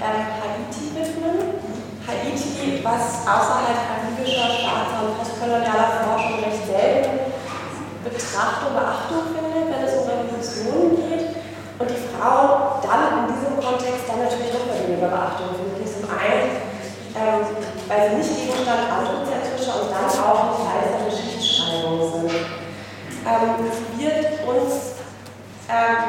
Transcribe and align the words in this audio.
ähm, 0.00 0.26
Haiti 0.36 0.92
widmen. 0.94 1.56
Haiti, 2.06 2.84
was 2.84 3.26
außerhalb 3.26 3.82
karibischer, 3.82 4.46
schwarzer 4.46 5.10
und 5.10 5.18
postkolonialer 5.18 6.06
Forschung 6.06 6.38
recht 6.38 6.66
selten 6.66 7.34
Betrachtung, 8.04 8.78
Beachtung 8.78 9.34
findet, 9.34 9.66
wenn 9.66 9.82
es 9.82 9.94
um 9.98 10.06
Revolutionen 10.06 10.94
geht. 11.02 11.26
Und 11.78 11.90
die 11.90 12.02
Frau 12.14 12.78
dann 12.80 13.26
in 13.26 13.34
diesem 13.34 13.58
Kontext 13.58 14.06
dann 14.06 14.22
natürlich 14.22 14.54
noch 14.54 14.70
weniger 14.70 15.10
Beachtung 15.10 15.50
findet. 15.58 15.82
Zum 15.90 16.06
einen, 16.14 16.62
ähm, 17.18 17.42
weil 17.88 18.02
sie 18.10 18.16
nicht 18.22 18.46
Gegenstand 18.46 18.86
anthropozentrischer 18.86 19.82
und 19.82 19.90
dann 19.90 20.06
auch 20.06 20.40
nicht 20.46 20.62
Teil 20.62 20.86
der 20.94 21.02
Geschichtsschreibung 21.10 21.98
sind. 22.06 22.46
Ähm, 23.26 23.66
wird 23.98 24.46
uns 24.46 25.02
ähm, 25.66 26.05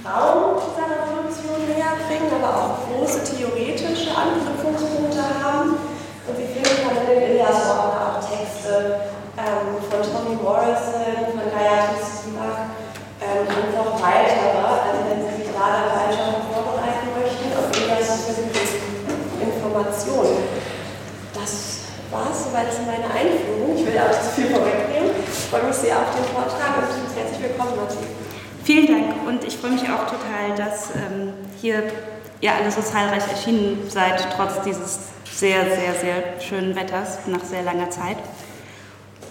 Frauen 0.00 0.56
dieser 0.56 0.88
Revolution 0.88 1.60
näher 1.68 1.92
bringen, 2.08 2.32
aber 2.32 2.50
auch 2.56 2.88
große 2.88 3.20
theoretische 3.20 4.16
Anknüpfungspunkte 4.16 5.20
haben. 5.20 5.76
Und 6.24 6.34
wir 6.40 6.48
finden 6.48 6.88
in 6.88 7.04
den 7.04 7.20
Ilias-Worten 7.36 8.00
auch 8.00 8.16
Texte 8.24 9.12
ähm, 9.36 9.76
von 9.76 10.00
Tommy 10.00 10.40
Morrison, 10.40 11.36
von 11.36 11.44
Gayatri 11.52 12.00
Spivak 12.00 12.72
ähm, 13.20 13.44
und 13.44 13.68
noch 13.76 14.00
weitere. 14.00 14.56
Also 14.56 15.04
wenn 15.04 15.20
Sie 15.20 15.44
sich 15.44 15.52
da 15.52 15.68
dann 15.68 15.92
weiter 15.92 16.48
vorbereiten 16.48 17.12
möchten, 17.20 17.52
auf 17.52 17.68
Ilias 17.76 18.24
Informationen. 19.36 20.48
Das 21.36 21.92
war 22.08 22.28
es 22.32 22.44
soweit 22.48 22.72
zu 22.72 22.88
meiner 22.88 23.12
Einführung. 23.12 23.76
Ich 23.76 23.84
will 23.84 24.00
auch 24.00 24.08
nicht 24.08 24.24
zu 24.24 24.30
viel 24.32 24.48
vorwegnehmen. 24.48 25.12
Ich 25.28 25.44
freue 25.52 25.68
mich 25.68 25.76
sehr 25.76 25.96
auf 25.96 26.08
den 26.16 26.24
Vortrag 26.32 26.88
und 26.88 27.16
herzlich 27.16 27.42
willkommen, 27.42 27.76
Matthias. 27.76 28.19
Vielen 28.72 28.86
Dank 28.86 29.26
und 29.26 29.42
ich 29.42 29.56
freue 29.56 29.72
mich 29.72 29.82
auch 29.82 30.06
total, 30.06 30.54
dass 30.56 30.90
ähm, 30.90 31.32
hier 31.60 31.82
ihr 32.40 32.54
alle 32.54 32.70
so 32.70 32.80
zahlreich 32.80 33.28
erschienen 33.28 33.78
seid, 33.88 34.24
trotz 34.36 34.62
dieses 34.62 35.08
sehr, 35.24 35.64
sehr, 35.64 35.94
sehr 36.00 36.40
schönen 36.40 36.76
Wetters 36.76 37.18
nach 37.26 37.42
sehr 37.42 37.64
langer 37.64 37.90
Zeit. 37.90 38.18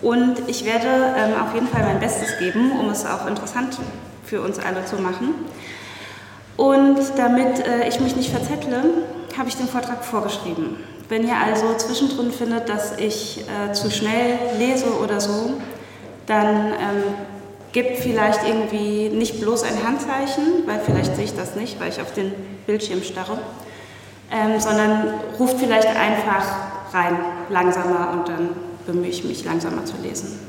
Und 0.02 0.40
ich 0.48 0.66
werde 0.66 0.90
ähm, 1.16 1.42
auf 1.42 1.54
jeden 1.54 1.70
Fall 1.70 1.84
mein 1.84 2.02
Bestes 2.02 2.38
geben, 2.38 2.74
um 2.82 2.90
es 2.90 3.06
auch 3.06 3.28
interessant 3.28 3.78
für 4.26 4.42
uns 4.42 4.60
alle 4.60 4.84
zu 4.84 4.98
machen. 4.98 5.34
Und 6.58 7.00
damit 7.16 7.66
äh, 7.66 7.88
ich 7.88 8.02
mich 8.02 8.18
nicht 8.18 8.32
verzettle, 8.32 8.84
habe 9.38 9.48
ich 9.48 9.56
den 9.56 9.70
Vortrag 9.70 10.04
vorgeschrieben. 10.04 10.76
Wenn 11.08 11.26
ihr 11.26 11.38
also 11.38 11.76
zwischendrin 11.78 12.34
findet, 12.34 12.68
dass 12.68 12.98
ich 12.98 13.46
äh, 13.48 13.72
zu 13.72 13.90
schnell 13.90 14.38
lese 14.58 15.00
oder 15.02 15.22
so, 15.22 15.54
dann 16.26 16.74
ähm, 16.74 17.04
gibt 17.72 17.98
vielleicht 17.98 18.48
irgendwie 18.48 19.10
nicht 19.10 19.40
bloß 19.40 19.64
ein 19.64 19.84
Handzeichen, 19.84 20.66
weil 20.66 20.80
vielleicht 20.80 21.16
sehe 21.16 21.26
ich 21.26 21.36
das 21.36 21.56
nicht, 21.56 21.80
weil 21.80 21.90
ich 21.90 22.02
auf 22.02 22.14
den 22.14 22.32
Bildschirm 22.66 23.04
starre, 23.04 23.40
ähm, 24.32 24.60
sondern 24.60 25.14
ruft 25.38 25.58
vielleicht 25.58 25.88
einfach 25.88 26.46
rein, 26.94 27.18
langsamer 27.50 28.12
und 28.14 28.30
dann 28.30 28.50
bemühe 28.86 29.10
ich 29.10 29.24
mich, 29.24 29.46
langsamer 29.46 29.86
zu 29.86 29.96
lesen. 30.02 30.40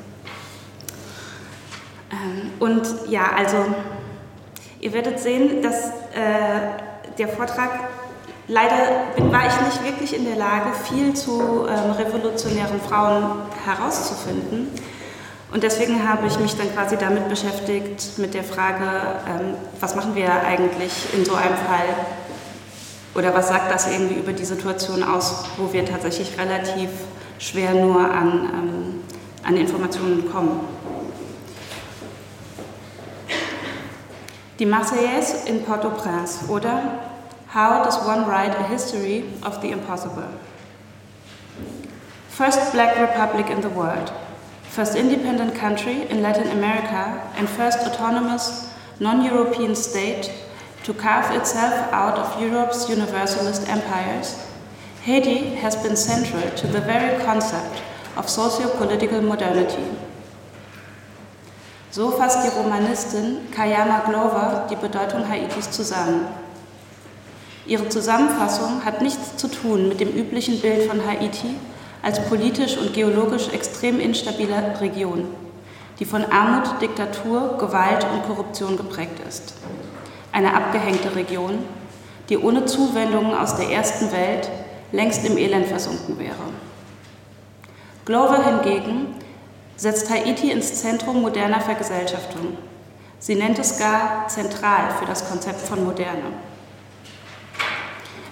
Ähm, 2.11 2.53
und 2.59 2.83
ja, 3.09 3.31
also 3.37 3.57
ihr 4.81 4.93
werdet 4.93 5.19
sehen, 5.19 5.63
dass 5.63 5.89
äh, 6.15 7.19
der 7.19 7.29
Vortrag, 7.29 7.71
leider 8.49 9.05
war 9.31 9.47
ich 9.47 9.61
nicht 9.61 9.85
wirklich 9.85 10.17
in 10.17 10.25
der 10.25 10.37
Lage, 10.37 10.73
viel 10.89 11.15
zu 11.15 11.67
ähm, 11.69 11.91
revolutionären 11.93 12.81
Frauen 12.81 13.43
herauszufinden. 13.65 14.69
Und 15.53 15.65
deswegen 15.65 16.09
habe 16.09 16.29
ich 16.29 16.39
mich 16.39 16.57
dann 16.57 16.73
quasi 16.73 16.97
damit 16.97 17.29
beschäftigt, 17.29 18.19
mit 18.19 18.35
der 18.35 18.45
Frage, 18.45 18.85
ähm, 19.29 19.55
was 19.81 19.97
machen 19.97 20.15
wir 20.15 20.31
eigentlich 20.31 20.93
in 21.13 21.25
so 21.25 21.35
einem 21.35 21.57
Fall? 21.57 21.89
Oder 23.17 23.35
was 23.35 23.49
sagt 23.49 23.73
das 23.73 23.91
irgendwie 23.91 24.15
über 24.15 24.33
die 24.33 24.45
Situation 24.45 25.03
aus, 25.03 25.45
wo 25.57 25.73
wir 25.73 25.85
tatsächlich 25.85 26.39
relativ 26.39 26.91
schwer 27.41 27.75
nur 27.75 28.01
an, 28.01 28.51
ähm, 28.53 29.01
an 29.43 29.57
Informationen 29.57 30.31
kommen? 30.31 30.61
Die 34.61 34.67
Marseillaise 34.67 35.49
in 35.49 35.65
Port-au-Prince 35.65 36.49
oder 36.49 36.83
How 37.53 37.83
does 37.83 37.99
one 38.07 38.29
write 38.29 38.55
a 38.57 38.63
history 38.63 39.25
of 39.43 39.61
the 39.61 39.73
impossible? 39.73 40.29
First 42.29 42.73
Black 42.73 42.97
Republic 42.97 43.51
in 43.51 43.61
the 43.61 43.71
world 43.71 44.13
first 44.71 44.95
independent 44.95 45.53
country 45.57 46.09
in 46.09 46.23
Latin 46.23 46.47
America 46.57 47.21
and 47.35 47.49
first 47.49 47.81
autonomous 47.81 48.73
non-European 49.01 49.75
state 49.75 50.31
to 50.85 50.95
carve 50.95 51.35
itself 51.35 51.75
out 51.93 52.17
of 52.17 52.41
Europe's 52.41 52.89
universalist 52.89 53.69
empires, 53.69 54.47
Haiti 55.03 55.57
has 55.57 55.75
been 55.83 55.97
central 55.97 56.49
to 56.53 56.69
the 56.69 56.81
very 56.81 57.21
concept 57.25 57.83
of 58.17 58.29
socio-political 58.29 59.21
modernity. 59.23 59.91
So 61.91 62.13
fasst 62.13 62.45
die 62.45 62.57
Romanistin 62.57 63.51
Kayama 63.51 64.05
Glover 64.09 64.69
die 64.71 64.77
Bedeutung 64.77 65.29
Haitis 65.29 65.73
zusammen. 65.73 66.29
Ihre 67.67 67.89
Zusammenfassung 67.89 68.85
hat 68.85 69.03
nichts 69.03 69.37
zu 69.37 69.49
tun 69.49 69.89
mit 69.89 69.99
dem 69.99 70.11
üblichen 70.11 70.61
Bild 70.61 70.89
von 70.89 71.05
Haiti, 71.05 71.57
als 72.03 72.25
politisch 72.29 72.77
und 72.77 72.95
geologisch 72.95 73.49
extrem 73.49 74.01
instabile 74.01 74.81
Region, 74.81 75.27
die 75.99 76.05
von 76.05 76.25
Armut, 76.25 76.81
Diktatur, 76.81 77.59
Gewalt 77.59 78.07
und 78.13 78.27
Korruption 78.27 78.77
geprägt 78.77 79.21
ist. 79.29 79.55
Eine 80.33 80.55
abgehängte 80.55 81.15
Region, 81.15 81.59
die 82.29 82.39
ohne 82.39 82.65
Zuwendungen 82.65 83.35
aus 83.35 83.57
der 83.57 83.71
ersten 83.71 84.11
Welt 84.13 84.49
längst 84.93 85.25
im 85.27 85.37
Elend 85.37 85.67
versunken 85.67 86.19
wäre. 86.19 86.35
Glover 88.05 88.45
hingegen 88.45 89.15
setzt 89.77 90.11
Haiti 90.11 90.51
ins 90.51 90.81
Zentrum 90.81 91.21
moderner 91.21 91.61
Vergesellschaftung. 91.61 92.57
Sie 93.19 93.35
nennt 93.35 93.59
es 93.59 93.79
gar 93.79 94.27
zentral 94.29 94.91
für 94.99 95.05
das 95.05 95.29
Konzept 95.29 95.61
von 95.61 95.85
Moderne. 95.85 96.33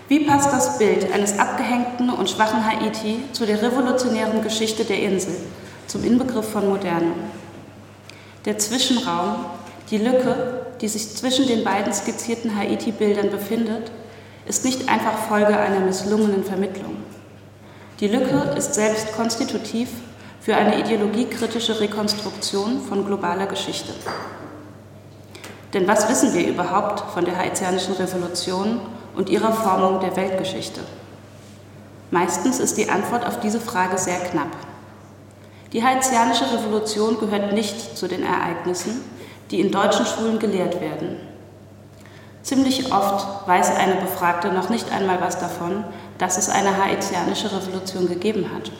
Wie 0.08 0.20
passt 0.20 0.50
das 0.50 0.78
Bild 0.78 1.12
eines 1.12 1.38
abgehängten 1.38 2.08
und 2.08 2.30
schwachen 2.30 2.64
Haiti 2.64 3.20
zu 3.32 3.44
der 3.44 3.60
revolutionären 3.60 4.40
Geschichte 4.40 4.84
der 4.84 5.02
Insel, 5.02 5.36
zum 5.86 6.02
Inbegriff 6.02 6.48
von 6.48 6.66
Moderne? 6.66 7.12
Der 8.46 8.56
Zwischenraum, 8.56 9.44
die 9.90 9.98
Lücke, 9.98 10.64
die 10.80 10.88
sich 10.88 11.14
zwischen 11.14 11.46
den 11.46 11.62
beiden 11.62 11.92
skizzierten 11.92 12.56
Haiti-Bildern 12.56 13.30
befindet, 13.30 13.90
ist 14.46 14.64
nicht 14.64 14.88
einfach 14.88 15.18
Folge 15.28 15.58
einer 15.58 15.80
misslungenen 15.80 16.42
Vermittlung. 16.42 16.96
Die 18.00 18.08
Lücke 18.08 18.54
ist 18.56 18.72
selbst 18.72 19.12
konstitutiv 19.14 19.90
für 20.40 20.56
eine 20.56 20.80
ideologiekritische 20.80 21.80
Rekonstruktion 21.80 22.80
von 22.80 23.04
globaler 23.04 23.46
Geschichte. 23.46 23.92
Denn 25.74 25.86
was 25.86 26.08
wissen 26.08 26.32
wir 26.32 26.48
überhaupt 26.48 27.12
von 27.12 27.26
der 27.26 27.36
haitianischen 27.36 27.92
Revolution 27.92 28.80
und 29.18 29.28
ihrer 29.28 29.52
Formung 29.52 29.98
der 29.98 30.14
Weltgeschichte? 30.16 30.80
Meistens 32.12 32.60
ist 32.60 32.78
die 32.78 32.88
Antwort 32.88 33.26
auf 33.26 33.40
diese 33.40 33.60
Frage 33.60 33.98
sehr 33.98 34.20
knapp. 34.20 34.56
Die 35.72 35.82
haitianische 35.84 36.50
Revolution 36.50 37.18
gehört 37.18 37.52
nicht 37.52 37.98
zu 37.98 38.06
den 38.06 38.22
Ereignissen, 38.22 39.02
die 39.50 39.60
in 39.60 39.72
deutschen 39.72 40.06
Schulen 40.06 40.38
gelehrt 40.38 40.80
werden. 40.80 41.16
Ziemlich 42.42 42.92
oft 42.92 43.46
weiß 43.46 43.76
eine 43.76 43.96
Befragte 43.96 44.52
noch 44.52 44.70
nicht 44.70 44.90
einmal 44.92 45.20
was 45.20 45.38
davon, 45.38 45.84
dass 46.18 46.38
es 46.38 46.48
eine 46.48 46.82
haitianische 46.82 47.50
Revolution 47.52 48.08
gegeben 48.08 48.46
hat. 48.54 48.70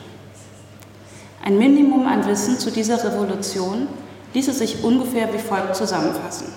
Ein 1.43 1.57
Minimum 1.57 2.07
an 2.07 2.25
Wissen 2.25 2.57
zu 2.57 2.71
dieser 2.71 3.03
Revolution 3.03 3.89
ließe 4.33 4.53
sich 4.53 4.83
ungefähr 4.85 5.33
wie 5.33 5.37
folgt 5.37 5.75
zusammenfassen. 5.75 6.47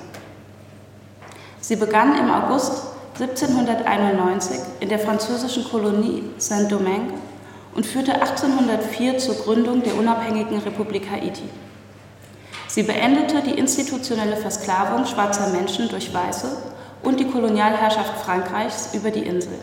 Sie 1.61 1.77
begann 1.77 2.17
im 2.17 2.31
August 2.31 2.92
1791 3.19 4.59
in 4.81 4.89
der 4.89 4.99
französischen 4.99 5.65
Kolonie 5.65 6.25
Saint-Domingue 6.39 7.13
und 7.75 7.85
führte 7.85 8.15
1804 8.15 9.19
zur 9.19 9.35
Gründung 9.35 9.83
der 9.83 9.97
unabhängigen 9.97 10.59
Republik 10.59 11.11
Haiti. 11.11 11.49
Sie 12.69 12.83
beendete 12.83 13.43
die 13.43 13.59
institutionelle 13.59 14.37
Versklavung 14.37 15.05
schwarzer 15.05 15.49
Menschen 15.49 15.91
durch 15.91 16.13
Weiße 16.15 16.57
und 17.03 17.21
die 17.21 17.29
Kolonialherrschaft 17.29 18.25
Frankreichs 18.25 18.95
über 18.95 19.11
die 19.11 19.27
Insel. 19.27 19.59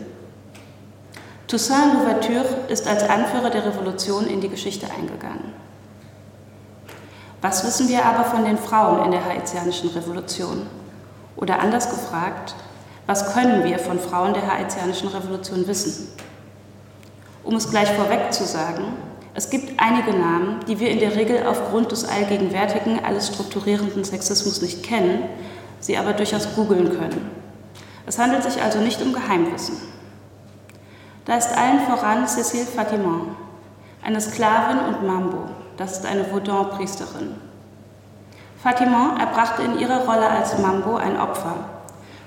Toussaint 1.48 1.94
Louverture 1.94 2.46
ist 2.68 2.86
als 2.86 3.02
Anführer 3.02 3.50
der 3.50 3.66
Revolution 3.66 4.28
in 4.28 4.40
die 4.40 4.48
Geschichte 4.48 4.86
eingegangen. 4.96 5.52
Was 7.42 7.66
wissen 7.66 7.88
wir 7.88 8.04
aber 8.04 8.24
von 8.24 8.44
den 8.44 8.58
Frauen 8.58 9.06
in 9.06 9.10
der 9.10 9.24
haitianischen 9.24 9.90
Revolution? 9.90 10.68
Oder 11.34 11.58
anders 11.58 11.90
gefragt, 11.90 12.54
was 13.10 13.34
können 13.34 13.64
wir 13.64 13.80
von 13.80 13.98
Frauen 13.98 14.34
der 14.34 14.46
haitianischen 14.46 15.08
Revolution 15.08 15.66
wissen? 15.66 16.12
Um 17.42 17.56
es 17.56 17.68
gleich 17.68 17.90
vorweg 17.90 18.32
zu 18.32 18.44
sagen, 18.44 18.84
es 19.34 19.50
gibt 19.50 19.80
einige 19.80 20.12
Namen, 20.12 20.60
die 20.68 20.78
wir 20.78 20.90
in 20.90 21.00
der 21.00 21.16
Regel 21.16 21.44
aufgrund 21.44 21.90
des 21.90 22.04
allgegenwärtigen, 22.04 23.04
alles 23.04 23.26
strukturierenden 23.26 24.04
Sexismus 24.04 24.62
nicht 24.62 24.84
kennen, 24.84 25.24
sie 25.80 25.96
aber 25.96 26.12
durchaus 26.12 26.54
googeln 26.54 26.90
können. 26.90 27.32
Es 28.06 28.16
handelt 28.20 28.44
sich 28.44 28.62
also 28.62 28.78
nicht 28.78 29.02
um 29.02 29.12
Geheimwissen. 29.12 29.78
Da 31.24 31.36
ist 31.36 31.50
allen 31.50 31.80
voran 31.80 32.26
Cécile 32.26 32.64
Fatiment, 32.64 33.24
eine 34.04 34.20
Sklavin 34.20 34.78
und 34.86 35.04
Mambo, 35.04 35.46
das 35.76 35.94
ist 35.94 36.06
eine 36.06 36.30
Vaudin-Priesterin. 36.30 37.34
Fatiment 38.62 39.18
erbrachte 39.18 39.62
in 39.62 39.80
ihrer 39.80 40.04
Rolle 40.06 40.30
als 40.30 40.58
Mambo 40.58 40.94
ein 40.94 41.18
Opfer. 41.18 41.79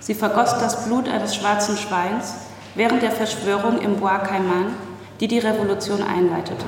Sie 0.03 0.13
vergoss 0.13 0.59
das 0.59 0.83
Blut 0.83 1.07
eines 1.07 1.33
schwarzen 1.33 1.77
Schweins 1.77 2.33
während 2.75 3.03
der 3.03 3.11
Verschwörung 3.11 3.79
im 3.79 4.01
Bois 4.01 4.17
Caiman, 4.17 4.75
die 5.21 5.29
die 5.29 5.39
Revolution 5.39 6.03
einleitete. 6.03 6.65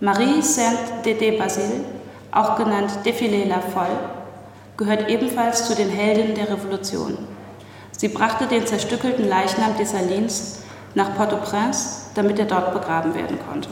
Marie 0.00 0.42
Sainte-Dédé 0.42 1.38
Basile, 1.38 1.86
auch 2.32 2.56
genannt 2.56 2.90
Défilé 3.06 3.46
la 3.46 3.60
Folle, 3.60 4.10
gehört 4.76 5.08
ebenfalls 5.08 5.66
zu 5.66 5.74
den 5.74 5.88
Heldinnen 5.88 6.34
der 6.34 6.50
Revolution. 6.50 7.16
Sie 7.92 8.08
brachte 8.08 8.46
den 8.46 8.66
zerstückelten 8.66 9.26
Leichnam 9.26 9.74
Dessalines 9.78 10.64
nach 10.94 11.16
Port-au-Prince, 11.16 12.10
damit 12.14 12.38
er 12.38 12.44
dort 12.44 12.74
begraben 12.74 13.14
werden 13.14 13.38
konnte. 13.48 13.70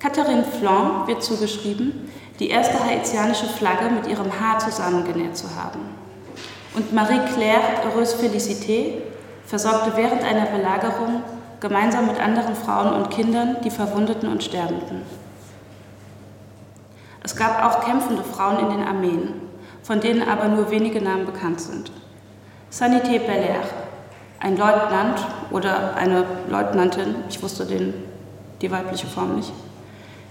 Catherine 0.00 0.44
Flan 0.44 1.06
wird 1.06 1.22
zugeschrieben, 1.22 2.10
die 2.40 2.48
erste 2.48 2.82
haitianische 2.82 3.48
Flagge 3.48 3.90
mit 3.90 4.06
ihrem 4.06 4.40
Haar 4.40 4.58
zusammengenäht 4.60 5.36
zu 5.36 5.54
haben. 5.54 6.03
Und 6.74 6.92
Marie-Claire 6.92 7.84
Heureuse 7.84 8.16
Félicité 8.16 8.94
versorgte 9.46 9.92
während 9.96 10.22
einer 10.24 10.46
Belagerung 10.46 11.22
gemeinsam 11.60 12.06
mit 12.06 12.20
anderen 12.20 12.56
Frauen 12.56 12.92
und 12.94 13.10
Kindern 13.10 13.56
die 13.62 13.70
Verwundeten 13.70 14.28
und 14.28 14.42
Sterbenden. 14.42 15.02
Es 17.22 17.36
gab 17.36 17.64
auch 17.64 17.84
kämpfende 17.84 18.24
Frauen 18.24 18.58
in 18.58 18.70
den 18.70 18.86
Armeen, 18.86 19.34
von 19.82 20.00
denen 20.00 20.28
aber 20.28 20.48
nur 20.48 20.70
wenige 20.70 21.00
Namen 21.00 21.26
bekannt 21.26 21.60
sind. 21.60 21.90
Sanité 22.70 23.18
Belair, 23.18 23.62
ein 24.40 24.56
Leutnant 24.56 25.24
oder 25.50 25.94
eine 25.94 26.26
Leutnantin, 26.50 27.14
ich 27.28 27.40
wusste 27.42 27.64
den, 27.64 27.94
die 28.60 28.70
weibliche 28.70 29.06
Form 29.06 29.36
nicht, 29.36 29.52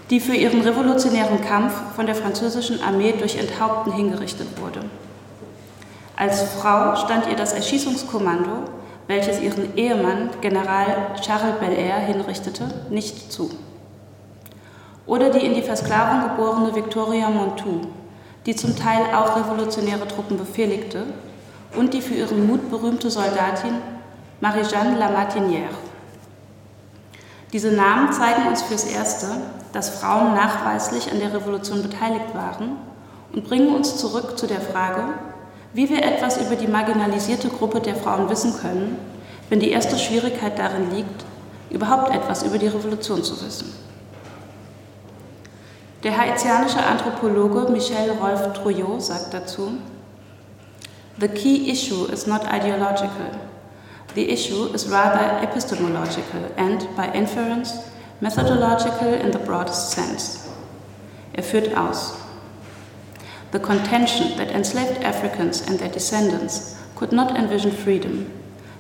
die 0.09 0.19
für 0.19 0.35
ihren 0.35 0.61
revolutionären 0.61 1.41
Kampf 1.41 1.73
von 1.95 2.05
der 2.05 2.15
französischen 2.15 2.83
Armee 2.83 3.13
durch 3.17 3.37
Enthaupten 3.37 3.93
hingerichtet 3.93 4.59
wurde. 4.59 4.81
Als 6.15 6.43
Frau 6.43 6.95
stand 6.95 7.27
ihr 7.27 7.35
das 7.35 7.53
Erschießungskommando, 7.53 8.65
welches 9.07 9.41
ihren 9.41 9.75
Ehemann 9.75 10.29
General 10.41 11.15
Charles 11.21 11.59
Belair 11.59 11.97
hinrichtete, 11.97 12.65
nicht 12.89 13.31
zu. 13.31 13.49
Oder 15.05 15.29
die 15.29 15.45
in 15.45 15.55
die 15.55 15.63
Versklavung 15.63 16.29
geborene 16.29 16.75
Victoria 16.75 17.29
Montou, 17.29 17.81
die 18.45 18.55
zum 18.55 18.75
Teil 18.75 19.01
auch 19.13 19.35
revolutionäre 19.35 20.07
Truppen 20.07 20.37
befehligte, 20.37 21.05
und 21.75 21.93
die 21.93 22.01
für 22.01 22.13
ihren 22.13 22.45
Mut 22.45 22.69
berühmte 22.69 23.09
Soldatin 23.09 23.73
Marie-Jeanne 24.41 24.97
Lamartinière. 24.99 25.73
Diese 27.51 27.71
Namen 27.71 28.11
zeigen 28.13 28.47
uns 28.47 28.61
fürs 28.61 28.85
Erste, 28.85 29.27
dass 29.73 29.89
Frauen 29.89 30.35
nachweislich 30.35 31.11
an 31.11 31.19
der 31.19 31.33
Revolution 31.33 31.81
beteiligt 31.81 32.33
waren 32.35 32.77
und 33.33 33.43
bringen 33.43 33.75
uns 33.75 33.97
zurück 33.97 34.37
zu 34.37 34.47
der 34.47 34.61
Frage, 34.61 35.03
wie 35.73 35.89
wir 35.89 36.03
etwas 36.03 36.37
über 36.37 36.55
die 36.55 36.67
marginalisierte 36.67 37.49
Gruppe 37.49 37.81
der 37.81 37.95
Frauen 37.95 38.29
wissen 38.29 38.55
können, 38.57 38.97
wenn 39.49 39.59
die 39.59 39.71
erste 39.71 39.97
Schwierigkeit 39.97 40.57
darin 40.57 40.91
liegt, 40.91 41.25
überhaupt 41.69 42.13
etwas 42.13 42.43
über 42.43 42.57
die 42.57 42.67
Revolution 42.67 43.23
zu 43.23 43.43
wissen. 43.43 43.73
Der 46.03 46.17
haitianische 46.17 46.83
Anthropologe 46.85 47.71
Michel 47.71 48.11
Rolf 48.21 48.53
Trouillot 48.53 49.01
sagt 49.01 49.33
dazu, 49.33 49.77
The 51.19 51.27
key 51.27 51.69
issue 51.71 52.05
is 52.11 52.27
not 52.27 52.41
ideological. 52.51 53.31
The 54.15 54.29
issue 54.29 54.73
is 54.73 54.91
rather 54.91 55.41
epistemological 55.41 56.51
and, 56.57 56.87
by 56.95 57.07
inference, 57.13 57.73
methodological 58.19 59.13
in 59.13 59.31
the 59.31 59.39
broadest 59.39 59.91
sense. 59.91 60.39
Er 61.33 61.43
führt 61.43 61.75
aus. 61.75 62.22
The 63.53 63.59
contention 63.59 64.35
that 64.37 64.49
enslaved 64.49 65.03
Africans 65.03 65.61
and 65.61 65.77
their 65.77 65.91
descendants 65.91 66.75
could 66.95 67.11
not 67.11 67.37
envision 67.37 67.69
freedom, 67.69 68.33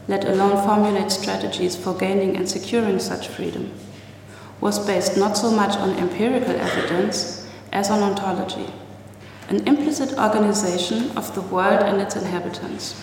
let 0.07 0.25
alone 0.25 0.65
formulate 0.65 1.11
strategies 1.11 1.75
for 1.75 1.93
gaining 1.93 2.35
and 2.35 2.49
securing 2.49 2.97
such 2.97 3.27
freedom, 3.27 3.71
was 4.59 4.83
based 4.83 5.15
not 5.15 5.37
so 5.37 5.51
much 5.51 5.77
on 5.77 5.91
empirical 5.99 6.55
evidence 6.55 7.47
as 7.71 7.91
on 7.91 8.01
ontology, 8.01 8.65
an 9.47 9.67
implicit 9.67 10.17
organization 10.17 11.15
of 11.15 11.35
the 11.35 11.41
world 11.41 11.83
and 11.83 12.01
its 12.01 12.15
inhabitants. 12.15 12.99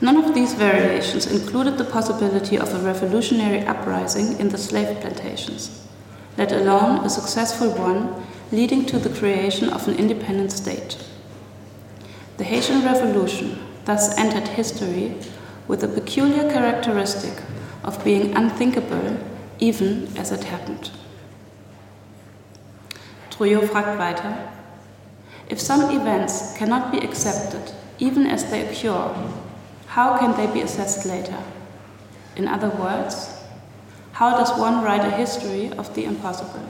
None 0.00 0.16
of 0.16 0.34
these 0.34 0.54
variations 0.54 1.26
included 1.26 1.76
the 1.76 1.84
possibility 1.84 2.56
of 2.56 2.72
a 2.72 2.78
revolutionary 2.78 3.60
uprising 3.66 4.40
in 4.40 4.48
the 4.48 4.56
slave 4.56 5.02
plantations, 5.02 5.86
let 6.38 6.52
alone 6.52 7.04
a 7.04 7.10
successful 7.10 7.68
one 7.72 8.24
leading 8.54 8.86
to 8.86 8.98
the 8.98 9.08
creation 9.18 9.68
of 9.68 9.88
an 9.88 9.96
independent 9.96 10.52
state. 10.52 10.96
The 12.36 12.44
Haitian 12.44 12.84
Revolution 12.84 13.58
thus 13.84 14.16
entered 14.16 14.48
history 14.48 15.16
with 15.66 15.82
a 15.82 15.88
peculiar 15.88 16.50
characteristic 16.50 17.42
of 17.82 18.04
being 18.04 18.36
unthinkable 18.36 19.18
even 19.58 20.08
as 20.16 20.30
it 20.30 20.44
happened. 20.44 20.90
Trouillot 23.30 23.68
fragt 23.68 23.98
weiter, 23.98 24.48
If 25.48 25.60
some 25.60 25.90
events 25.90 26.56
cannot 26.56 26.92
be 26.92 26.98
accepted 26.98 27.72
even 27.98 28.26
as 28.26 28.50
they 28.50 28.66
occur, 28.66 29.14
how 29.86 30.18
can 30.18 30.36
they 30.36 30.52
be 30.52 30.60
assessed 30.60 31.04
later? 31.06 31.42
In 32.36 32.46
other 32.46 32.68
words, 32.68 33.42
how 34.12 34.30
does 34.38 34.56
one 34.58 34.84
write 34.84 35.04
a 35.04 35.10
history 35.10 35.72
of 35.72 35.92
the 35.94 36.04
impossible? 36.04 36.68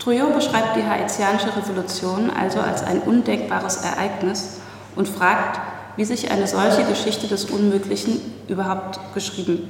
Trouillot 0.00 0.34
beschreibt 0.34 0.76
die 0.76 0.82
haitianische 0.82 1.54
Revolution 1.54 2.30
also 2.30 2.58
als 2.58 2.82
ein 2.82 3.00
undenkbares 3.00 3.84
Ereignis 3.84 4.60
und 4.96 5.06
fragt, 5.06 5.60
wie 5.96 6.06
sich 6.06 6.30
eine 6.30 6.46
solche 6.46 6.84
Geschichte 6.84 7.26
des 7.26 7.44
Unmöglichen 7.44 8.18
überhaupt 8.48 8.98
geschrieben, 9.12 9.68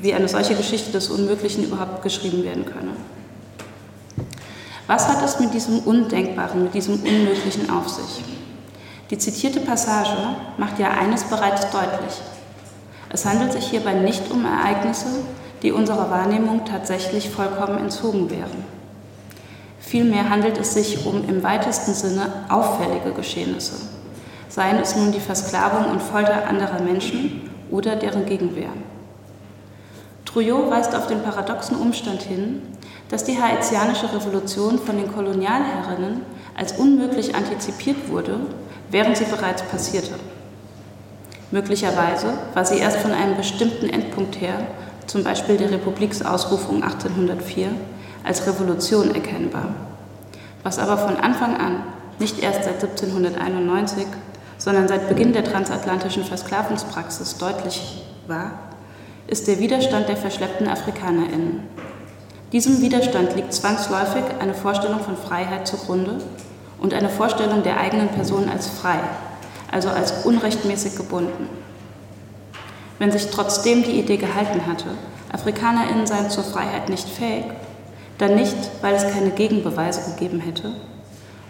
wie 0.00 0.14
eine 0.14 0.28
solche 0.28 0.54
Geschichte 0.54 0.92
des 0.92 1.10
Unmöglichen 1.10 1.64
überhaupt 1.64 2.02
geschrieben 2.02 2.42
werden 2.42 2.64
könne. 2.64 2.92
Was 4.86 5.08
hat 5.08 5.22
es 5.22 5.40
mit 5.40 5.52
diesem 5.52 5.80
Undenkbaren, 5.80 6.62
mit 6.62 6.72
diesem 6.72 6.94
Unmöglichen 6.94 7.68
auf 7.68 7.88
sich? 7.88 8.24
Die 9.10 9.18
zitierte 9.18 9.60
Passage 9.60 10.16
macht 10.56 10.78
ja 10.78 10.92
eines 10.92 11.24
bereits 11.24 11.70
deutlich. 11.70 12.22
Es 13.10 13.26
handelt 13.26 13.52
sich 13.52 13.66
hierbei 13.66 13.92
nicht 13.92 14.30
um 14.30 14.46
Ereignisse, 14.46 15.06
die 15.62 15.72
unserer 15.72 16.10
Wahrnehmung 16.10 16.64
tatsächlich 16.64 17.28
vollkommen 17.28 17.78
entzogen 17.78 18.30
wären. 18.30 18.75
Vielmehr 19.86 20.28
handelt 20.28 20.58
es 20.58 20.74
sich 20.74 21.06
um 21.06 21.28
im 21.28 21.44
weitesten 21.44 21.94
Sinne 21.94 22.32
auffällige 22.48 23.12
Geschehnisse, 23.12 23.74
seien 24.48 24.78
es 24.78 24.96
nun 24.96 25.12
die 25.12 25.20
Versklavung 25.20 25.92
und 25.92 26.02
Folter 26.02 26.48
anderer 26.48 26.82
Menschen 26.82 27.48
oder 27.70 27.94
deren 27.94 28.26
Gegenwehr. 28.26 28.70
Trouillot 30.24 30.72
weist 30.72 30.92
auf 30.96 31.06
den 31.06 31.22
paradoxen 31.22 31.76
Umstand 31.76 32.20
hin, 32.22 32.62
dass 33.10 33.22
die 33.22 33.40
haitianische 33.40 34.12
Revolution 34.12 34.80
von 34.80 34.96
den 34.96 35.12
Kolonialherrinnen 35.12 36.22
als 36.56 36.72
unmöglich 36.72 37.36
antizipiert 37.36 38.08
wurde, 38.08 38.40
während 38.90 39.16
sie 39.16 39.26
bereits 39.26 39.62
passierte. 39.62 40.14
Möglicherweise 41.52 42.34
war 42.54 42.64
sie 42.64 42.78
erst 42.78 42.96
von 42.96 43.12
einem 43.12 43.36
bestimmten 43.36 43.88
Endpunkt 43.88 44.40
her, 44.40 44.66
zum 45.06 45.22
Beispiel 45.22 45.56
der 45.56 45.70
Republiksausrufung 45.70 46.82
1804, 46.82 47.68
als 48.26 48.46
Revolution 48.46 49.14
erkennbar. 49.14 49.74
Was 50.62 50.78
aber 50.78 50.98
von 50.98 51.16
Anfang 51.16 51.56
an, 51.56 51.82
nicht 52.18 52.42
erst 52.42 52.64
seit 52.64 52.82
1791, 52.82 54.06
sondern 54.58 54.88
seit 54.88 55.08
Beginn 55.08 55.32
der 55.32 55.44
transatlantischen 55.44 56.24
Versklavungspraxis 56.24 57.38
deutlich 57.38 58.02
war, 58.26 58.50
ist 59.28 59.46
der 59.48 59.58
Widerstand 59.58 60.08
der 60.08 60.16
verschleppten 60.16 60.68
AfrikanerInnen. 60.68 61.62
Diesem 62.52 62.80
Widerstand 62.80 63.34
liegt 63.36 63.52
zwangsläufig 63.52 64.24
eine 64.40 64.54
Vorstellung 64.54 65.00
von 65.00 65.16
Freiheit 65.16 65.66
zugrunde 65.66 66.18
und 66.80 66.94
eine 66.94 67.08
Vorstellung 67.08 67.62
der 67.62 67.78
eigenen 67.78 68.08
Person 68.08 68.48
als 68.48 68.66
frei, 68.66 68.98
also 69.70 69.88
als 69.88 70.24
unrechtmäßig 70.24 70.96
gebunden. 70.96 71.48
Wenn 72.98 73.12
sich 73.12 73.30
trotzdem 73.30 73.82
die 73.82 73.98
Idee 73.98 74.16
gehalten 74.16 74.66
hatte, 74.66 74.86
AfrikanerInnen 75.32 76.06
seien 76.06 76.30
zur 76.30 76.44
Freiheit 76.44 76.88
nicht 76.88 77.08
fähig, 77.08 77.44
dann 78.18 78.34
nicht, 78.34 78.56
weil 78.82 78.94
es 78.94 79.10
keine 79.12 79.30
Gegenbeweise 79.30 80.12
gegeben 80.12 80.40
hätte, 80.40 80.72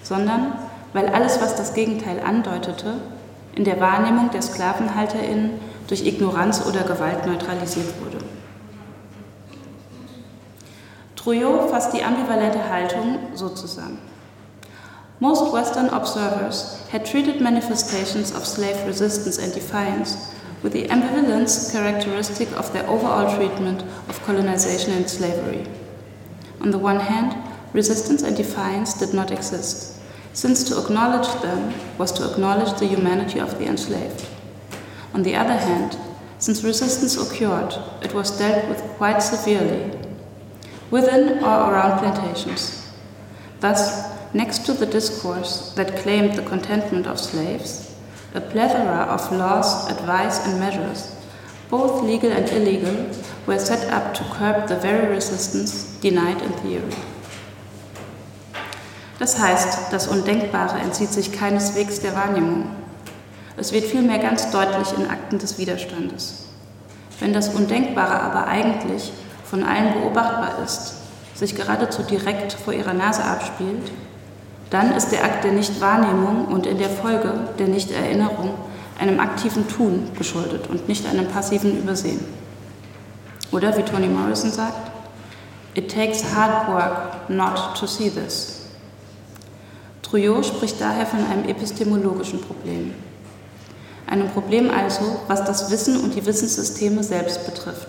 sondern 0.02 0.52
weil 0.92 1.08
alles, 1.08 1.40
was 1.40 1.56
das 1.56 1.75
Gegenteil 1.75 2.20
andeutete, 2.20 2.94
in 3.54 3.64
der 3.64 3.80
Wahrnehmung 3.80 4.30
der 4.30 4.42
SklavenhalterInnen 4.42 5.58
durch 5.88 6.06
Ignoranz 6.06 6.64
oder 6.66 6.82
Gewalt 6.82 7.26
neutralisiert 7.26 7.88
wurde. 8.00 8.25
Trouillot 11.14 11.70
fasst 11.70 11.92
die 11.92 12.04
ambivalente 12.04 12.68
Haltung 12.70 13.18
so 13.35 13.49
zusammen. 13.49 13.99
Most 15.18 15.52
Western 15.52 15.88
observers 15.88 16.78
had 16.92 17.06
treated 17.06 17.40
manifestations 17.40 18.35
of 18.35 18.46
slave 18.46 18.87
resistance 18.87 19.38
and 19.38 19.54
defiance 19.54 20.18
with 20.62 20.73
the 20.73 20.90
ambivalence 20.90 21.73
characteristic 21.73 22.49
of 22.58 22.70
their 22.73 22.88
overall 22.88 23.35
treatment 23.35 23.82
of 24.08 24.25
colonization 24.26 24.92
and 24.92 25.08
slavery. 25.08 25.66
On 26.60 26.70
the 26.70 26.78
one 26.78 27.00
hand, 27.00 27.36
resistance 27.72 28.22
and 28.22 28.36
defiance 28.36 28.94
did 28.94 29.12
not 29.12 29.30
exist, 29.30 30.00
since 30.32 30.64
to 30.64 30.82
acknowledge 30.82 31.28
them 31.42 31.72
was 31.98 32.12
to 32.12 32.30
acknowledge 32.30 32.78
the 32.78 32.86
humanity 32.86 33.38
of 33.38 33.58
the 33.58 33.66
enslaved. 33.66 34.26
On 35.14 35.22
the 35.22 35.34
other 35.34 35.56
hand, 35.56 35.96
since 36.38 36.62
resistance 36.62 37.16
occurred, 37.16 37.75
it 38.02 38.12
was 38.12 38.38
dealt 38.38 38.68
with 38.68 38.82
quite 38.98 39.20
severely, 39.20 39.98
within 40.90 41.42
or 41.42 41.72
around 41.72 41.98
plantations. 41.98 42.92
Thus, 43.60 44.12
next 44.34 44.66
to 44.66 44.72
the 44.72 44.86
discourse 44.86 45.72
that 45.76 45.96
claimed 45.96 46.34
the 46.34 46.42
contentment 46.42 47.06
of 47.06 47.18
slaves, 47.18 47.94
a 48.34 48.40
plethora 48.40 49.06
of 49.08 49.32
laws, 49.32 49.90
advice, 49.90 50.46
and 50.46 50.60
measures, 50.60 51.16
both 51.70 52.02
legal 52.02 52.30
and 52.30 52.48
illegal, 52.50 53.10
were 53.46 53.58
set 53.58 53.90
up 53.92 54.12
to 54.14 54.24
curb 54.24 54.68
the 54.68 54.76
very 54.76 55.06
resistance 55.06 55.98
denied 56.00 56.42
in 56.42 56.52
theory. 56.62 56.96
Das 59.18 59.38
heißt, 59.38 59.92
das 59.92 60.08
Undenkbare 60.08 60.78
entzieht 60.78 61.12
sich 61.12 61.32
keineswegs 61.32 62.00
der 62.00 62.14
Wahrnehmung. 62.14 62.66
Es 63.56 63.72
wird 63.72 63.84
vielmehr 63.84 64.18
ganz 64.18 64.50
deutlich 64.50 64.92
in 64.98 65.08
Akten 65.08 65.38
des 65.38 65.58
Widerstandes. 65.58 66.44
Wenn 67.20 67.32
das 67.32 67.48
Undenkbare 67.48 68.20
aber 68.20 68.46
eigentlich 68.46 69.12
von 69.44 69.62
allen 69.62 69.94
beobachtbar 69.94 70.62
ist, 70.62 70.94
sich 71.34 71.54
geradezu 71.54 72.02
direkt 72.02 72.52
vor 72.52 72.74
ihrer 72.74 72.92
Nase 72.92 73.24
abspielt, 73.24 73.90
dann 74.70 74.92
ist 74.92 75.10
der 75.10 75.24
Akt 75.24 75.44
der 75.44 75.52
Nichtwahrnehmung 75.52 76.46
und 76.46 76.66
in 76.66 76.78
der 76.78 76.90
Folge 76.90 77.32
der 77.58 77.68
Nichterinnerung 77.68 78.50
einem 78.98 79.20
aktiven 79.20 79.68
Tun 79.68 80.10
geschuldet 80.18 80.66
und 80.68 80.88
nicht 80.88 81.06
einem 81.06 81.28
passiven 81.28 81.78
Übersehen. 81.78 82.20
Oder 83.52 83.76
wie 83.76 83.82
Toni 83.82 84.08
Morrison 84.08 84.50
sagt, 84.50 84.90
It 85.74 85.90
takes 85.92 86.24
hard 86.34 86.68
work 86.68 87.28
not 87.28 87.76
to 87.78 87.86
see 87.86 88.08
this. 88.08 88.62
Trouillot 90.02 90.46
spricht 90.46 90.80
daher 90.80 91.04
von 91.04 91.24
einem 91.26 91.48
epistemologischen 91.48 92.40
Problem. 92.40 92.94
Einem 94.06 94.30
Problem 94.30 94.70
also, 94.70 95.20
was 95.26 95.44
das 95.44 95.70
Wissen 95.70 96.00
und 96.00 96.14
die 96.14 96.24
Wissenssysteme 96.24 97.02
selbst 97.02 97.44
betrifft. 97.44 97.88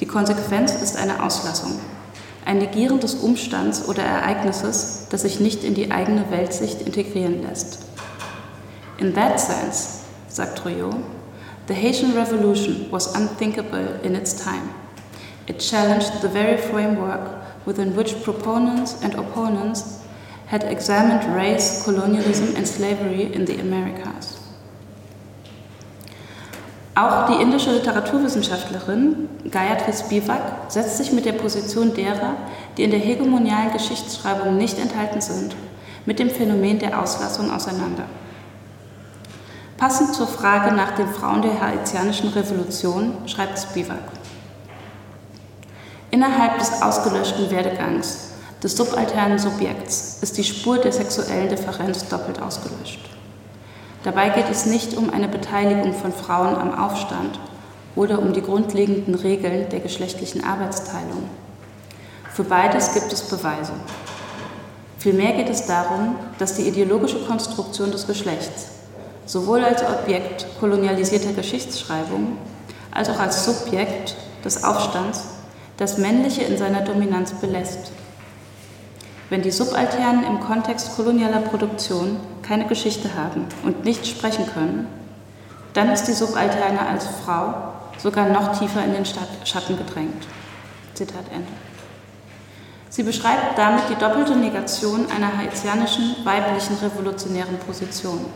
Die 0.00 0.06
Konsequenz 0.06 0.72
ist 0.72 0.96
eine 0.96 1.22
Auslassung, 1.22 1.78
ein 2.46 2.58
Negieren 2.58 2.98
des 2.98 3.14
Umstands 3.14 3.86
oder 3.86 4.02
Ereignisses, 4.02 5.06
das 5.10 5.22
sich 5.22 5.38
nicht 5.38 5.62
in 5.62 5.74
die 5.74 5.90
eigene 5.92 6.30
Weltsicht 6.30 6.80
integrieren 6.80 7.42
lässt. 7.42 7.80
In 8.96 9.14
that 9.14 9.38
sense, 9.38 10.00
sagt 10.28 10.58
Trouillot, 10.58 10.96
the 11.70 11.76
Haitian 11.76 12.16
Revolution 12.16 12.90
was 12.90 13.14
unthinkable 13.14 14.00
in 14.02 14.16
its 14.16 14.32
time. 14.34 14.74
It 15.46 15.60
challenged 15.60 16.20
the 16.20 16.28
very 16.28 16.56
framework 16.56 17.30
within 17.64 17.94
which 17.94 18.24
proponents 18.24 19.00
and 19.04 19.14
opponents 19.14 20.02
had 20.46 20.64
examined 20.64 21.32
race, 21.32 21.84
colonialism 21.84 22.56
and 22.56 22.66
slavery 22.66 23.32
in 23.32 23.44
the 23.44 23.60
Americas. 23.60 24.36
Auch 26.96 27.28
die 27.28 27.40
indische 27.40 27.70
Literaturwissenschaftlerin 27.70 29.28
Gayatri 29.48 29.92
Spivak 29.92 30.72
setzt 30.72 30.96
sich 30.98 31.12
mit 31.12 31.24
der 31.24 31.34
Position 31.34 31.94
derer, 31.94 32.34
die 32.76 32.82
in 32.82 32.90
der 32.90 32.98
hegemonialen 32.98 33.72
Geschichtsschreibung 33.72 34.56
nicht 34.56 34.76
enthalten 34.76 35.20
sind, 35.20 35.54
mit 36.04 36.18
dem 36.18 36.30
Phänomen 36.30 36.80
der 36.80 37.00
Auslassung 37.00 37.48
auseinander. 37.48 38.06
Passend 39.80 40.14
zur 40.14 40.26
Frage 40.26 40.74
nach 40.74 40.94
den 40.94 41.08
Frauen 41.08 41.40
der 41.40 41.58
haitianischen 41.58 42.28
Revolution 42.28 43.16
schreibt 43.24 43.58
Spivak. 43.58 44.12
Innerhalb 46.10 46.58
des 46.58 46.82
ausgelöschten 46.82 47.50
Werdegangs 47.50 48.32
des 48.62 48.76
subalternen 48.76 49.38
Subjekts 49.38 50.18
ist 50.20 50.36
die 50.36 50.44
Spur 50.44 50.76
der 50.76 50.92
sexuellen 50.92 51.48
Differenz 51.48 52.06
doppelt 52.08 52.42
ausgelöscht. 52.42 53.00
Dabei 54.02 54.28
geht 54.28 54.50
es 54.50 54.66
nicht 54.66 54.98
um 54.98 55.08
eine 55.08 55.28
Beteiligung 55.28 55.94
von 55.94 56.12
Frauen 56.12 56.56
am 56.56 56.78
Aufstand 56.78 57.40
oder 57.96 58.18
um 58.18 58.34
die 58.34 58.42
grundlegenden 58.42 59.14
Regeln 59.14 59.70
der 59.70 59.80
geschlechtlichen 59.80 60.44
Arbeitsteilung. 60.44 61.30
Für 62.30 62.44
beides 62.44 62.92
gibt 62.92 63.10
es 63.14 63.22
Beweise. 63.22 63.72
Vielmehr 64.98 65.32
geht 65.32 65.48
es 65.48 65.64
darum, 65.64 66.16
dass 66.38 66.56
die 66.56 66.68
ideologische 66.68 67.24
Konstruktion 67.24 67.90
des 67.90 68.06
Geschlechts 68.06 68.79
sowohl 69.30 69.64
als 69.64 69.80
Objekt 69.84 70.44
kolonialisierter 70.58 71.32
Geschichtsschreibung 71.32 72.36
als 72.90 73.08
auch 73.08 73.20
als 73.20 73.44
Subjekt 73.44 74.16
des 74.44 74.64
Aufstands 74.64 75.28
das 75.76 75.98
Männliche 75.98 76.42
in 76.42 76.58
seiner 76.58 76.80
Dominanz 76.80 77.32
belässt. 77.34 77.92
Wenn 79.28 79.42
die 79.42 79.52
Subalternen 79.52 80.24
im 80.24 80.40
Kontext 80.40 80.96
kolonialer 80.96 81.42
Produktion 81.42 82.18
keine 82.42 82.66
Geschichte 82.66 83.14
haben 83.14 83.46
und 83.62 83.84
nicht 83.84 84.04
sprechen 84.04 84.46
können, 84.46 84.88
dann 85.74 85.92
ist 85.92 86.06
die 86.06 86.12
Subalterne 86.12 86.84
als 86.84 87.06
Frau 87.24 87.54
sogar 87.98 88.28
noch 88.30 88.58
tiefer 88.58 88.84
in 88.84 88.94
den 88.94 89.04
Schatten 89.06 89.78
gedrängt. 89.78 90.26
Zitat 90.94 91.26
Ende. 91.32 91.52
Sie 92.88 93.04
beschreibt 93.04 93.56
damit 93.56 93.84
die 93.88 93.94
doppelte 93.94 94.34
Negation 94.34 95.06
einer 95.08 95.38
haitianischen 95.38 96.16
weiblichen 96.24 96.76
revolutionären 96.82 97.58
Position. 97.58 98.26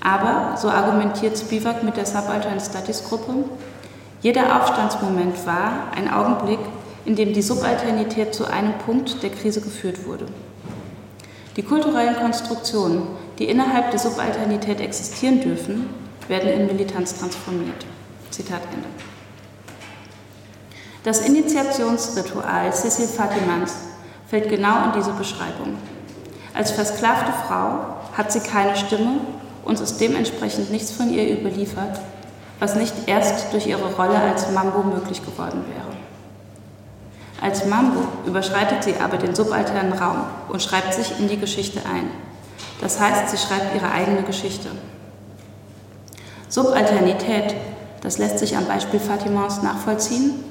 Aber, 0.00 0.56
so 0.56 0.68
argumentiert 0.68 1.38
Spivak 1.38 1.82
mit 1.82 1.96
der 1.96 2.06
Subaltern 2.06 2.60
Studies 2.60 3.04
Gruppe, 3.04 3.44
jeder 4.22 4.56
Aufstandsmoment 4.56 5.46
war 5.46 5.92
ein 5.96 6.10
Augenblick, 6.12 6.60
in 7.04 7.16
dem 7.16 7.32
die 7.32 7.42
Subalternität 7.42 8.34
zu 8.34 8.46
einem 8.46 8.74
Punkt 8.78 9.22
der 9.22 9.30
Krise 9.30 9.60
geführt 9.60 10.06
wurde. 10.06 10.26
Die 11.56 11.62
kulturellen 11.62 12.16
Konstruktionen, 12.16 13.06
die 13.38 13.48
innerhalb 13.48 13.90
der 13.90 14.00
Subalternität 14.00 14.80
existieren 14.80 15.40
dürfen, 15.40 15.88
werden 16.28 16.50
in 16.50 16.66
Militanz 16.66 17.18
transformiert. 17.18 17.86
Zitat 18.30 18.62
Ende. 18.72 18.88
Das 21.04 21.20
Initiationsritual 21.20 22.72
Cecil 22.72 23.06
Fatimans 23.06 23.74
fällt 24.26 24.48
genau 24.48 24.86
in 24.86 24.92
diese 24.96 25.12
Beschreibung. 25.12 25.78
Als 26.52 26.72
versklavte 26.72 27.32
Frau 27.46 27.96
hat 28.16 28.32
sie 28.32 28.40
keine 28.40 28.74
Stimme 28.74 29.20
und 29.66 29.80
ist 29.80 29.98
dementsprechend 29.98 30.70
nichts 30.70 30.92
von 30.92 31.12
ihr 31.12 31.38
überliefert, 31.38 32.00
was 32.60 32.76
nicht 32.76 32.94
erst 33.06 33.52
durch 33.52 33.66
ihre 33.66 33.94
Rolle 33.94 34.18
als 34.18 34.50
Mambo 34.52 34.82
möglich 34.82 35.20
geworden 35.24 35.64
wäre. 35.68 35.96
Als 37.42 37.66
Mambo 37.66 38.00
überschreitet 38.26 38.84
sie 38.84 38.94
aber 39.02 39.18
den 39.18 39.34
subalternen 39.34 39.92
Raum 39.92 40.24
und 40.48 40.62
schreibt 40.62 40.94
sich 40.94 41.18
in 41.18 41.28
die 41.28 41.36
Geschichte 41.36 41.80
ein. 41.80 42.08
Das 42.80 43.00
heißt, 43.00 43.28
sie 43.28 43.36
schreibt 43.36 43.74
ihre 43.74 43.90
eigene 43.90 44.22
Geschichte. 44.22 44.68
Subalternität, 46.48 47.56
das 48.02 48.18
lässt 48.18 48.38
sich 48.38 48.56
am 48.56 48.66
Beispiel 48.66 49.00
Fatimans 49.00 49.62
nachvollziehen, 49.62 50.44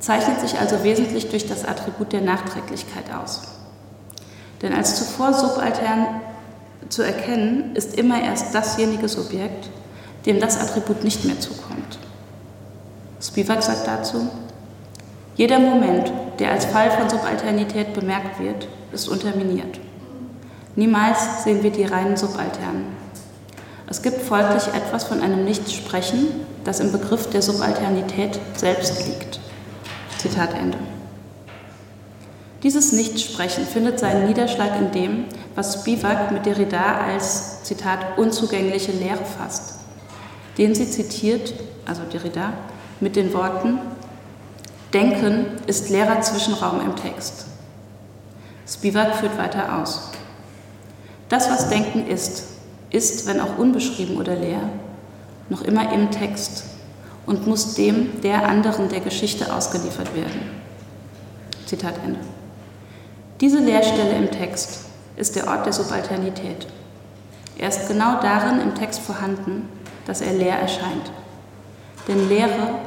zeichnet 0.00 0.40
sich 0.40 0.58
also 0.58 0.82
wesentlich 0.82 1.30
durch 1.30 1.46
das 1.46 1.64
Attribut 1.64 2.12
der 2.12 2.22
Nachträglichkeit 2.22 3.04
aus. 3.14 3.42
Denn 4.62 4.74
als 4.74 4.96
zuvor 4.96 5.32
subaltern 5.32 6.20
zu 6.88 7.02
erkennen, 7.02 7.74
ist 7.74 7.96
immer 7.96 8.22
erst 8.22 8.54
dasjenige 8.54 9.08
Subjekt, 9.08 9.68
dem 10.26 10.40
das 10.40 10.58
Attribut 10.60 11.04
nicht 11.04 11.24
mehr 11.24 11.38
zukommt. 11.40 11.98
Spivak 13.20 13.62
sagt 13.62 13.86
dazu, 13.86 14.28
jeder 15.36 15.58
Moment, 15.58 16.12
der 16.38 16.52
als 16.52 16.64
Fall 16.66 16.90
von 16.90 17.08
Subalternität 17.08 17.94
bemerkt 17.94 18.40
wird, 18.40 18.68
ist 18.92 19.08
unterminiert. 19.08 19.78
Niemals 20.76 21.44
sehen 21.44 21.62
wir 21.62 21.70
die 21.70 21.84
reinen 21.84 22.16
Subalternen. 22.16 22.86
Es 23.88 24.02
gibt 24.02 24.20
folglich 24.20 24.66
etwas 24.74 25.04
von 25.04 25.20
einem 25.20 25.44
Nichtsprechen, 25.44 26.28
das 26.64 26.80
im 26.80 26.92
Begriff 26.92 27.30
der 27.30 27.42
Subalternität 27.42 28.38
selbst 28.54 29.06
liegt. 29.06 29.40
Zitat 30.18 30.54
Ende. 30.54 30.78
Dieses 32.62 32.92
Nichtsprechen 32.92 33.64
findet 33.64 34.00
seinen 34.00 34.26
Niederschlag 34.26 34.80
in 34.80 34.90
dem, 34.90 35.24
was 35.54 35.74
Spivak 35.74 36.32
mit 36.32 36.44
Derrida 36.44 36.98
als, 37.06 37.62
Zitat, 37.62 38.18
unzugängliche 38.18 38.90
Lehre 38.90 39.24
fasst, 39.24 39.76
den 40.56 40.74
sie 40.74 40.90
zitiert, 40.90 41.54
also 41.86 42.02
Derrida, 42.02 42.52
mit 43.00 43.14
den 43.14 43.32
Worten, 43.32 43.78
Denken 44.92 45.46
ist 45.66 45.90
leerer 45.90 46.22
Zwischenraum 46.22 46.80
im 46.80 46.96
Text. 46.96 47.44
Spivak 48.66 49.16
führt 49.16 49.36
weiter 49.38 49.78
aus. 49.78 50.10
Das, 51.28 51.50
was 51.50 51.68
Denken 51.68 52.06
ist, 52.06 52.44
ist, 52.90 53.26
wenn 53.26 53.38
auch 53.40 53.58
unbeschrieben 53.58 54.16
oder 54.16 54.34
leer, 54.34 54.62
noch 55.50 55.62
immer 55.62 55.92
im 55.92 56.10
Text 56.10 56.64
und 57.26 57.46
muss 57.46 57.74
dem 57.74 58.20
der 58.22 58.48
anderen 58.48 58.88
der 58.88 59.00
Geschichte 59.00 59.52
ausgeliefert 59.54 60.14
werden. 60.14 60.40
Zitat 61.66 61.94
Ende. 62.02 62.20
Diese 63.40 63.58
Leerstelle 63.58 64.16
im 64.16 64.32
Text 64.32 64.80
ist 65.16 65.36
der 65.36 65.46
Ort 65.46 65.64
der 65.64 65.72
Subalternität. 65.72 66.66
Er 67.56 67.68
ist 67.68 67.86
genau 67.86 68.20
darin 68.20 68.60
im 68.60 68.74
Text 68.74 68.98
vorhanden, 69.00 69.68
dass 70.06 70.20
er 70.20 70.32
leer 70.32 70.58
erscheint. 70.58 71.12
Denn 72.08 72.28
Leere 72.28 72.80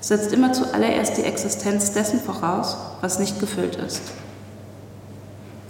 setzt 0.00 0.32
immer 0.32 0.54
zuallererst 0.54 1.18
die 1.18 1.24
Existenz 1.24 1.92
dessen 1.92 2.20
voraus, 2.20 2.78
was 3.02 3.18
nicht 3.18 3.38
gefüllt 3.38 3.76
ist. 3.76 4.00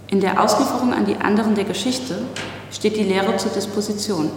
In 0.07 0.21
der 0.21 0.41
Auslieferung 0.41 0.93
an 0.93 1.05
die 1.05 1.17
anderen 1.17 1.55
der 1.55 1.65
Geschichte 1.65 2.21
steht 2.71 2.95
die 2.95 3.03
Leere 3.03 3.35
zur 3.35 3.51
Disposition. 3.51 4.31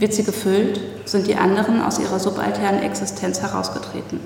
Wird 0.00 0.14
sie 0.14 0.24
gefüllt, 0.24 0.80
sind 1.04 1.28
die 1.28 1.36
anderen 1.36 1.80
aus 1.80 2.00
ihrer 2.00 2.18
subalternen 2.18 2.82
Existenz 2.82 3.40
herausgetreten. 3.40 4.18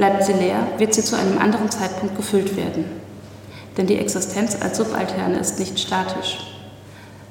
Bleibt 0.00 0.24
sie 0.24 0.32
leer, 0.32 0.66
wird 0.78 0.94
sie 0.94 1.04
zu 1.04 1.14
einem 1.14 1.36
anderen 1.36 1.70
Zeitpunkt 1.70 2.16
gefüllt 2.16 2.56
werden. 2.56 2.86
Denn 3.76 3.86
die 3.86 3.98
Existenz 3.98 4.56
als 4.58 4.78
Subalterne 4.78 5.38
ist 5.38 5.58
nicht 5.58 5.78
statisch. 5.78 6.38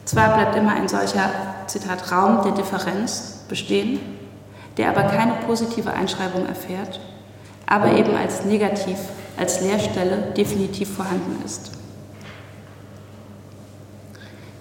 Zwar 0.05 0.35
bleibt 0.35 0.55
immer 0.55 0.73
ein 0.73 0.87
solcher, 0.87 1.31
Zitat, 1.65 2.11
Raum 2.11 2.43
der 2.43 2.51
Differenz 2.51 3.39
bestehen, 3.49 3.99
der 4.77 4.89
aber 4.89 5.01
keine 5.01 5.33
positive 5.47 5.91
Einschreibung 5.91 6.45
erfährt, 6.45 6.99
aber 7.65 7.93
eben 7.93 8.15
als 8.15 8.45
negativ, 8.45 8.99
als 9.35 9.61
Leerstelle 9.61 10.31
definitiv 10.37 10.93
vorhanden 10.93 11.41
ist. 11.43 11.71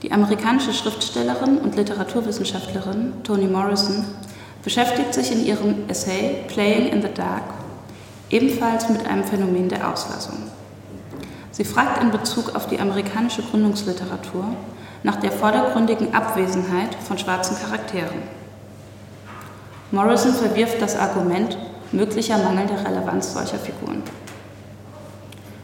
Die 0.00 0.12
amerikanische 0.12 0.72
Schriftstellerin 0.72 1.58
und 1.58 1.76
Literaturwissenschaftlerin 1.76 3.22
Toni 3.22 3.48
Morrison 3.48 4.06
beschäftigt 4.64 5.12
sich 5.12 5.30
in 5.30 5.44
ihrem 5.44 5.90
Essay 5.90 6.44
Playing 6.48 6.86
in 6.86 7.02
the 7.02 7.12
Dark 7.12 7.57
ebenfalls 8.30 8.88
mit 8.88 9.06
einem 9.06 9.24
Phänomen 9.24 9.68
der 9.68 9.90
Auslassung. 9.90 10.38
Sie 11.50 11.64
fragt 11.64 12.02
in 12.02 12.10
Bezug 12.10 12.54
auf 12.54 12.66
die 12.66 12.78
amerikanische 12.78 13.42
Gründungsliteratur 13.42 14.44
nach 15.02 15.16
der 15.16 15.32
vordergründigen 15.32 16.14
Abwesenheit 16.14 16.94
von 16.94 17.18
schwarzen 17.18 17.56
Charakteren. 17.58 18.22
Morrison 19.90 20.34
verwirft 20.34 20.80
das 20.82 20.96
Argument 20.96 21.56
möglicher 21.92 22.38
mangelnder 22.38 22.84
Relevanz 22.84 23.32
solcher 23.32 23.58
Figuren. 23.58 24.02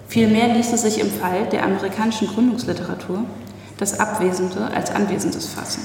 Vielmehr 0.09 0.49
ließe 0.55 0.79
sich 0.79 1.01
im 1.01 1.11
Fall 1.11 1.47
der 1.51 1.65
amerikanischen 1.65 2.29
Gründungsliteratur 2.29 3.25
das 3.79 3.99
Abwesende 3.99 4.71
als 4.75 4.91
Anwesendes 4.91 5.49
fassen. 5.49 5.83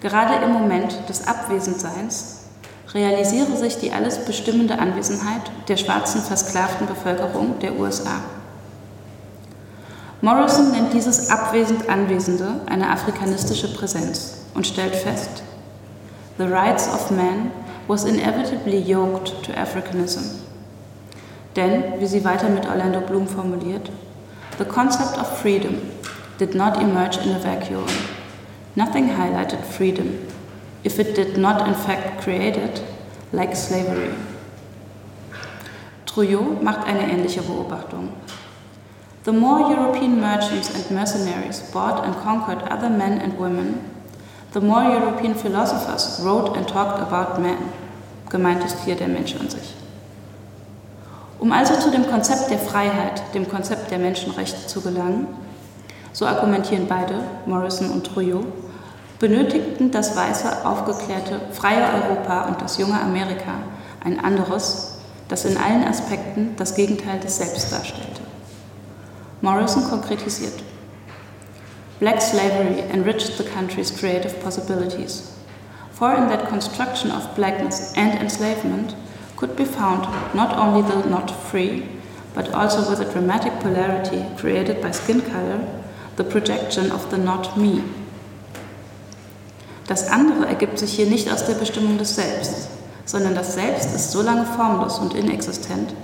Gerade 0.00 0.44
im 0.44 0.52
Moment 0.52 0.96
des 1.08 1.26
Abwesendseins 1.26 2.41
realisiere 2.94 3.56
sich 3.56 3.78
die 3.78 3.92
alles 3.92 4.24
bestimmende 4.24 4.78
Anwesenheit 4.78 5.42
der 5.68 5.76
schwarzen 5.76 6.20
versklavten 6.20 6.86
Bevölkerung 6.86 7.58
der 7.60 7.78
USA. 7.78 8.20
Morrison 10.20 10.70
nennt 10.70 10.92
dieses 10.92 11.30
abwesend 11.30 11.88
Anwesende 11.88 12.60
eine 12.66 12.90
afrikanistische 12.90 13.74
Präsenz 13.74 14.44
und 14.54 14.66
stellt 14.66 14.94
fest, 14.94 15.42
The 16.38 16.44
rights 16.44 16.88
of 16.88 17.10
man 17.10 17.50
was 17.88 18.04
inevitably 18.04 18.78
yoked 18.78 19.42
to 19.44 19.52
Africanism. 19.52 20.40
Denn, 21.56 22.00
wie 22.00 22.06
sie 22.06 22.24
weiter 22.24 22.48
mit 22.48 22.66
Orlando 22.66 23.00
Bloom 23.00 23.26
formuliert, 23.26 23.90
the 24.58 24.64
concept 24.64 25.18
of 25.18 25.40
freedom 25.40 25.74
did 26.38 26.54
not 26.54 26.80
emerge 26.80 27.18
in 27.24 27.34
a 27.34 27.38
vacuum. 27.38 27.84
Nothing 28.74 29.08
highlighted 29.08 29.60
freedom 29.64 30.18
if 30.84 30.98
it 30.98 31.14
did 31.14 31.36
not 31.36 31.66
in 31.68 31.74
fact 31.74 32.22
create 32.22 32.56
it, 32.56 32.82
like 33.32 33.56
slavery. 33.56 34.14
Trouillot 36.06 36.62
macht 36.62 36.86
eine 36.86 37.10
ähnliche 37.10 37.42
Beobachtung. 37.42 38.10
The 39.24 39.32
more 39.32 39.70
European 39.70 40.20
merchants 40.20 40.74
and 40.74 40.90
mercenaries 40.90 41.60
bought 41.72 42.04
and 42.04 42.14
conquered 42.22 42.62
other 42.68 42.90
men 42.90 43.20
and 43.20 43.38
women, 43.38 43.80
the 44.52 44.60
more 44.60 44.82
European 44.82 45.34
philosophers 45.34 46.20
wrote 46.22 46.56
and 46.56 46.66
talked 46.66 47.00
about 47.00 47.40
men. 47.40 47.56
Gemeint 48.28 48.64
ist 48.64 48.78
hier 48.84 48.96
der 48.96 49.08
Mensch 49.08 49.34
an 49.36 49.48
sich. 49.48 49.74
Um 51.38 51.52
also 51.52 51.74
zu 51.76 51.90
dem 51.90 52.06
Konzept 52.06 52.50
der 52.50 52.58
Freiheit, 52.58 53.22
dem 53.34 53.48
Konzept 53.48 53.90
der 53.90 53.98
Menschenrechte 53.98 54.66
zu 54.66 54.80
gelangen, 54.80 55.26
so 56.12 56.26
argumentieren 56.26 56.86
beide, 56.88 57.14
Morrison 57.46 57.90
und 57.90 58.06
Trouillot, 58.06 58.44
benötigten 59.22 59.92
das 59.92 60.16
weiße, 60.16 60.66
aufgeklärte, 60.66 61.40
freie 61.52 61.84
Europa 61.94 62.48
und 62.48 62.60
das 62.60 62.76
junge 62.76 63.00
Amerika 63.00 63.54
ein 64.02 64.18
anderes, 64.18 64.98
das 65.28 65.44
in 65.44 65.56
allen 65.56 65.84
Aspekten 65.84 66.56
das 66.56 66.74
Gegenteil 66.74 67.20
des 67.20 67.36
Selbst 67.36 67.72
darstellte. 67.72 68.20
Morrison 69.40 69.88
konkretisiert. 69.88 70.64
Black 72.00 72.20
slavery 72.20 72.82
enriched 72.92 73.38
the 73.38 73.44
country's 73.44 73.96
creative 73.96 74.34
possibilities, 74.42 75.34
for 75.92 76.12
in 76.14 76.28
that 76.28 76.48
construction 76.48 77.12
of 77.12 77.32
blackness 77.36 77.92
and 77.96 78.20
enslavement 78.20 78.96
could 79.36 79.54
be 79.54 79.64
found 79.64 80.08
not 80.34 80.52
only 80.58 80.82
the 80.82 81.08
not 81.08 81.30
free, 81.30 81.84
but 82.34 82.52
also 82.52 82.90
with 82.90 82.98
a 82.98 83.12
dramatic 83.12 83.52
polarity 83.60 84.24
created 84.36 84.82
by 84.82 84.90
skin 84.90 85.20
color 85.20 85.60
the 86.16 86.24
projection 86.24 86.90
of 86.90 87.08
the 87.12 87.18
not 87.18 87.56
me. 87.56 87.84
Das 89.86 90.08
andere 90.08 90.46
ergibt 90.46 90.78
sich 90.78 90.92
hier 90.92 91.06
nicht 91.06 91.32
aus 91.32 91.44
der 91.46 91.54
Bestimmung 91.54 91.98
des 91.98 92.14
Selbst, 92.14 92.68
sondern 93.04 93.34
das 93.34 93.54
Selbst 93.54 93.94
ist 93.94 94.12
so 94.12 94.22
lange 94.22 94.46
formlos 94.46 94.98
und 94.98 95.14
inexistent, 95.14 95.94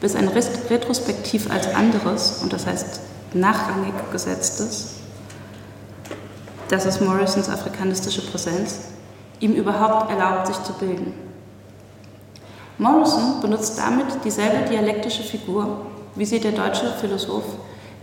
bis 0.00 0.14
ein 0.14 0.28
Retrospektiv 0.28 1.50
als 1.50 1.74
anderes, 1.74 2.40
und 2.42 2.52
das 2.52 2.66
heißt 2.66 3.00
nachrangig 3.34 3.94
gesetztes, 4.12 4.96
das 6.68 6.84
ist 6.84 7.00
Morrisons 7.00 7.48
afrikanistische 7.48 8.22
Präsenz, 8.22 8.78
ihm 9.38 9.52
überhaupt 9.52 10.10
erlaubt, 10.10 10.48
sich 10.48 10.60
zu 10.64 10.72
bilden. 10.72 11.14
Morrison 12.78 13.40
benutzt 13.40 13.78
damit 13.78 14.06
dieselbe 14.24 14.68
dialektische 14.68 15.22
Figur, 15.22 15.86
wie 16.16 16.24
sie 16.24 16.40
der 16.40 16.52
deutsche 16.52 16.92
Philosoph 17.00 17.44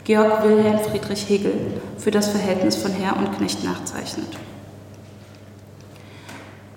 Georg 0.05 0.43
Wilhelm 0.43 0.79
Friedrich 0.79 1.29
Hegel 1.29 1.81
für 1.97 2.11
das 2.11 2.29
Verhältnis 2.29 2.75
von 2.77 2.91
Herr 2.91 3.17
und 3.17 3.37
Knecht 3.37 3.63
nachzeichnet. 3.63 4.37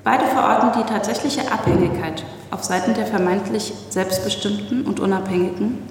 Beide 0.06 0.24
verorten 0.26 0.70
die 0.80 0.88
tatsächliche 0.88 1.50
Abhängigkeit 1.50 2.22
auf 2.52 2.62
Seiten 2.62 2.94
der 2.94 3.06
vermeintlich 3.06 3.74
Selbstbestimmten 3.90 4.84
und 4.84 5.00
Unabhängigen 5.00 5.82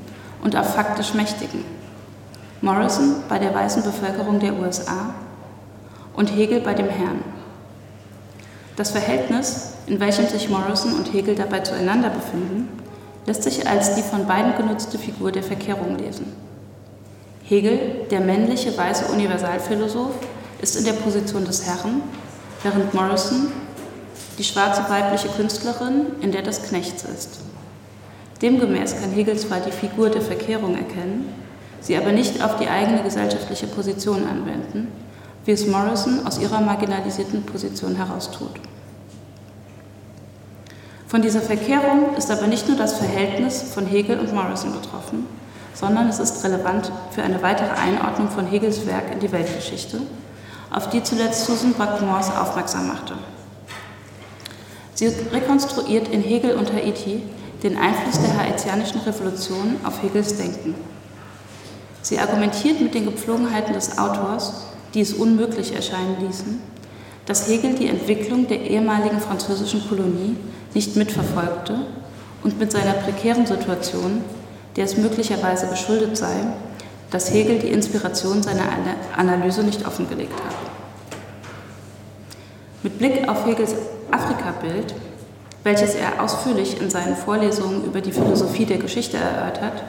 und 0.41 0.56
auf 0.56 0.73
faktisch 0.73 1.13
Mächtigen. 1.13 1.65
Morrison 2.62 3.15
bei 3.28 3.39
der 3.39 3.54
weißen 3.54 3.84
Bevölkerung 3.84 4.39
der 4.39 4.58
USA 4.58 5.13
und 6.15 6.34
Hegel 6.34 6.62
bei 6.62 6.73
dem 6.73 6.88
Herrn. 6.88 7.25
Das 8.78 8.91
Verhältnis, 8.91 9.73
in 9.86 9.99
welchem 9.99 10.28
sich 10.28 10.47
Morrison 10.47 10.93
und 10.93 11.12
Hegel 11.12 11.36
dabei 11.36 11.60
zueinander 11.60 12.10
befinden, 12.10 12.69
lässt 13.25 13.43
sich 13.43 13.67
als 13.67 13.95
die 13.95 14.01
von 14.01 14.25
beiden 14.28 14.56
genutzte 14.56 14.97
Figur 14.97 15.34
der 15.34 15.43
Verkehrung 15.43 15.97
lesen. 15.97 16.32
Hegel, 17.43 18.06
der 18.10 18.21
männliche 18.21 18.78
weiße 18.78 19.12
Universalphilosoph, 19.12 20.15
ist 20.62 20.78
in 20.78 20.86
der 20.86 20.93
Position 20.93 21.43
des 21.43 21.65
Herrn, 21.65 22.01
während 22.63 22.93
Morrison, 22.93 23.51
die 24.38 24.43
schwarze 24.43 24.89
weibliche 24.89 25.30
Künstlerin, 25.30 26.08
in 26.21 26.32
der 26.32 26.41
des 26.41 26.63
Knechts 26.63 27.04
ist. 27.04 27.39
Demgemäß 28.41 28.99
kann 28.99 29.12
Hegel 29.12 29.38
zwar 29.38 29.60
die 29.60 29.71
Figur 29.71 30.10
der 30.10 30.21
Verkehrung 30.21 30.75
erkennen, 30.75 31.34
sie 31.80 31.95
aber 31.95 32.12
nicht 32.12 32.43
auf 32.43 32.58
die 32.58 32.67
eigene 32.67 33.01
gesellschaftliche 33.04 33.67
Position 33.67 34.28
anwenden, 34.28 34.91
wie 35.45 35.51
es 35.51 35.67
Morrison 35.67 36.25
aus 36.25 36.39
ihrer 36.39 36.60
marginalisierten 36.62 37.43
Position 37.43 37.95
heraus 37.95 38.32
tut. 38.32 38.60
Von 41.08 41.21
dieser 41.21 41.41
Verkehrung 41.41 42.15
ist 42.17 42.32
aber 42.32 42.47
nicht 42.47 42.67
nur 42.67 42.78
das 42.78 42.93
Verhältnis 42.97 43.62
von 43.73 43.86
Hegel 43.86 44.19
und 44.19 44.34
Morrison 44.34 44.73
betroffen, 44.73 45.28
sondern 45.73 46.10
es 46.10 46.19
ist 46.19 46.43
relevant 46.43 46.91
für 47.12 47.21
eine 47.21 47.41
weitere 47.41 47.71
Einordnung 47.80 48.30
von 48.30 48.47
Hegels 48.47 48.86
Werk 48.86 49.13
in 49.13 49.19
die 49.19 49.32
Weltgeschichte, 49.32 50.01
auf 50.71 50.89
die 50.89 51.04
zuletzt 51.04 51.45
Susan 51.45 51.73
Buck-Morse 51.73 52.39
aufmerksam 52.39 52.88
machte. 52.88 53.13
Sie 54.96 55.08
rekonstruiert 55.32 56.08
in 56.08 56.22
Hegel 56.22 56.56
und 56.56 56.74
Haiti 56.74 57.22
den 57.62 57.78
Einfluss 57.78 58.20
der 58.20 58.38
haitianischen 58.38 59.02
Revolution 59.02 59.76
auf 59.84 60.02
Hegels 60.02 60.38
Denken. 60.38 60.74
Sie 62.02 62.18
argumentiert 62.18 62.82
mit 62.82 62.96
den 62.96 63.06
Gepflogenheiten 63.06 63.74
des 63.74 63.98
Autors, 63.98 64.66
die 64.94 65.02
es 65.02 65.14
unmöglich 65.14 65.76
erscheinen 65.76 66.18
ließen, 66.26 66.62
dass 67.28 67.48
Hegel 67.48 67.76
die 67.76 67.88
Entwicklung 67.88 68.48
der 68.48 68.62
ehemaligen 68.62 69.20
französischen 69.20 69.88
Kolonie 69.88 70.36
nicht 70.74 70.96
mitverfolgte 70.96 71.82
und 72.44 72.60
mit 72.60 72.72
seiner 72.72 72.94
prekären 72.94 73.46
Situation 73.46 74.24
der 74.76 74.86
es 74.86 74.98
möglicherweise 74.98 75.68
geschuldet 75.68 76.18
sei, 76.18 76.36
dass 77.12 77.32
Hegel 77.32 77.60
die 77.60 77.70
Inspiration 77.70 78.44
seiner 78.44 78.66
Analyse 79.16 79.64
nicht 79.64 79.86
offengelegt 79.88 80.34
hat. 80.34 80.56
Mit 82.84 82.98
Blick 82.98 83.28
auf 83.30 83.46
Hegels 83.46 83.74
Afrikabild, 84.12 84.94
welches 85.63 85.96
er 85.96 86.22
ausführlich 86.22 86.80
in 86.80 86.89
seinen 86.89 87.15
Vorlesungen 87.15 87.86
über 87.86 88.02
die 88.02 88.12
Philosophie 88.12 88.65
der 88.65 88.78
Geschichte 88.78 89.18
erörtert, 89.18 89.84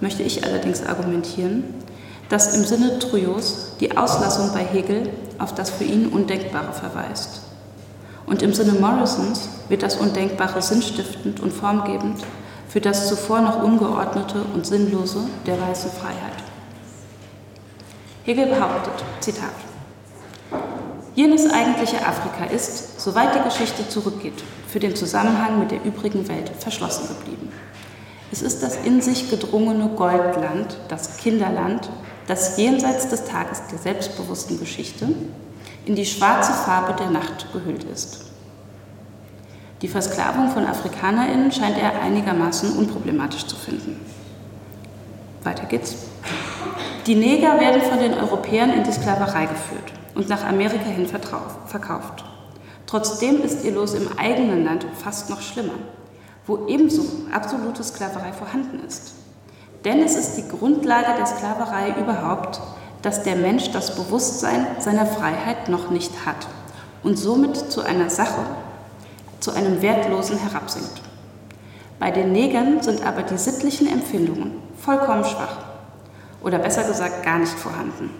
möchte 0.00 0.22
ich 0.22 0.44
allerdings 0.44 0.84
argumentieren, 0.84 1.64
das 2.28 2.54
im 2.54 2.64
Sinne 2.64 2.98
Trujos 2.98 3.72
die 3.80 3.96
Auslassung 3.96 4.52
bei 4.52 4.64
Hegel 4.64 5.10
auf 5.38 5.54
das 5.54 5.70
für 5.70 5.84
ihn 5.84 6.08
Undenkbare 6.08 6.72
verweist. 6.72 7.42
Und 8.26 8.42
im 8.42 8.52
Sinne 8.52 8.72
Morrisons 8.72 9.48
wird 9.68 9.82
das 9.82 9.96
Undenkbare 9.96 10.60
sinnstiftend 10.60 11.40
und 11.40 11.52
formgebend 11.52 12.22
für 12.68 12.80
das 12.80 13.08
zuvor 13.08 13.40
noch 13.40 13.62
ungeordnete 13.62 14.42
und 14.54 14.66
sinnlose 14.66 15.20
der 15.46 15.60
weißen 15.60 15.90
Freiheit. 15.92 16.42
Hegel 18.24 18.46
behauptet, 18.46 19.04
Zitat, 19.20 19.54
Jenes 21.16 21.50
eigentliche 21.50 22.06
Afrika 22.06 22.44
ist, 22.44 23.00
soweit 23.00 23.34
die 23.34 23.42
Geschichte 23.42 23.88
zurückgeht, 23.88 24.44
für 24.68 24.80
den 24.80 24.94
Zusammenhang 24.94 25.58
mit 25.58 25.70
der 25.70 25.82
übrigen 25.82 26.28
Welt 26.28 26.50
verschlossen 26.58 27.08
geblieben. 27.08 27.50
Es 28.30 28.42
ist 28.42 28.62
das 28.62 28.76
in 28.84 29.00
sich 29.00 29.30
gedrungene 29.30 29.88
Goldland, 29.96 30.76
das 30.88 31.16
Kinderland, 31.16 31.88
das 32.26 32.58
jenseits 32.58 33.08
des 33.08 33.24
Tages 33.24 33.62
der 33.70 33.78
selbstbewussten 33.78 34.60
Geschichte 34.60 35.08
in 35.86 35.94
die 35.94 36.04
schwarze 36.04 36.52
Farbe 36.52 36.92
der 36.92 37.08
Nacht 37.08 37.50
gehüllt 37.50 37.84
ist. 37.84 38.26
Die 39.80 39.88
Versklavung 39.88 40.50
von 40.50 40.66
AfrikanerInnen 40.66 41.50
scheint 41.50 41.78
er 41.78 42.02
einigermaßen 42.02 42.76
unproblematisch 42.76 43.46
zu 43.46 43.56
finden. 43.56 44.04
Weiter 45.44 45.64
geht's. 45.64 45.94
Die 47.06 47.14
Neger 47.14 47.58
werden 47.58 47.80
von 47.80 48.00
den 48.00 48.12
Europäern 48.12 48.70
in 48.70 48.84
die 48.84 48.92
Sklaverei 48.92 49.46
geführt 49.46 49.92
und 50.16 50.28
nach 50.28 50.44
Amerika 50.44 50.86
hin 50.86 51.06
verkauft. 51.06 52.24
Trotzdem 52.86 53.42
ist 53.42 53.64
ihr 53.64 53.72
Los 53.72 53.94
im 53.94 54.08
eigenen 54.18 54.64
Land 54.64 54.86
fast 54.94 55.28
noch 55.30 55.40
schlimmer, 55.40 55.74
wo 56.46 56.66
ebenso 56.66 57.02
absolute 57.32 57.84
Sklaverei 57.84 58.32
vorhanden 58.32 58.80
ist. 58.86 59.14
Denn 59.84 60.02
es 60.02 60.16
ist 60.16 60.36
die 60.36 60.48
Grundlage 60.48 61.16
der 61.16 61.26
Sklaverei 61.26 61.94
überhaupt, 62.00 62.60
dass 63.02 63.22
der 63.22 63.36
Mensch 63.36 63.70
das 63.70 63.94
Bewusstsein 63.94 64.66
seiner 64.80 65.06
Freiheit 65.06 65.68
noch 65.68 65.90
nicht 65.90 66.24
hat 66.24 66.46
und 67.02 67.16
somit 67.16 67.56
zu 67.70 67.82
einer 67.82 68.10
Sache, 68.10 68.40
zu 69.40 69.52
einem 69.52 69.82
Wertlosen 69.82 70.38
herabsinkt. 70.38 71.02
Bei 71.98 72.10
den 72.10 72.32
Negern 72.32 72.82
sind 72.82 73.06
aber 73.06 73.22
die 73.22 73.38
sittlichen 73.38 73.86
Empfindungen 73.86 74.52
vollkommen 74.78 75.24
schwach 75.24 75.58
oder 76.42 76.58
besser 76.58 76.84
gesagt 76.84 77.22
gar 77.22 77.38
nicht 77.38 77.52
vorhanden. 77.52 78.10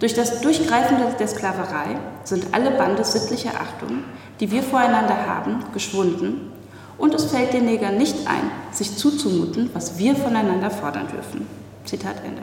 Durch 0.00 0.14
das 0.14 0.40
Durchgreifen 0.40 0.96
der 1.18 1.28
Sklaverei 1.28 1.98
sind 2.24 2.46
alle 2.52 2.70
Bande 2.70 3.04
sittlicher 3.04 3.52
Achtung, 3.60 4.02
die 4.40 4.50
wir 4.50 4.62
voreinander 4.62 5.26
haben, 5.26 5.62
geschwunden 5.74 6.52
und 6.96 7.14
es 7.14 7.26
fällt 7.26 7.52
den 7.52 7.66
Negern 7.66 7.98
nicht 7.98 8.26
ein, 8.26 8.50
sich 8.72 8.96
zuzumuten, 8.96 9.68
was 9.74 9.98
wir 9.98 10.16
voneinander 10.16 10.70
fordern 10.70 11.06
dürfen. 11.08 11.46
Zitat 11.84 12.16
Ende. 12.24 12.42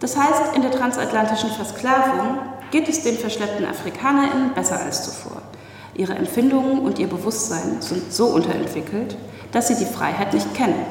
Das 0.00 0.16
heißt, 0.16 0.56
in 0.56 0.62
der 0.62 0.70
transatlantischen 0.70 1.50
Versklavung 1.50 2.38
geht 2.70 2.88
es 2.88 3.02
den 3.02 3.18
verschleppten 3.18 3.66
AfrikanerInnen 3.66 4.54
besser 4.54 4.80
als 4.80 5.04
zuvor. 5.04 5.42
Ihre 5.94 6.14
Empfindungen 6.14 6.78
und 6.78 6.98
ihr 6.98 7.08
Bewusstsein 7.08 7.82
sind 7.82 8.10
so 8.10 8.28
unterentwickelt, 8.28 9.18
dass 9.52 9.68
sie 9.68 9.74
die 9.74 9.84
Freiheit 9.84 10.32
nicht 10.32 10.54
kennen. 10.54 10.86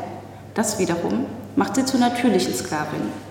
Das 0.54 0.78
wiederum 0.78 1.26
macht 1.56 1.76
sie 1.76 1.86
zu 1.86 1.98
natürlichen 1.98 2.54
Sklavinnen. 2.54 3.29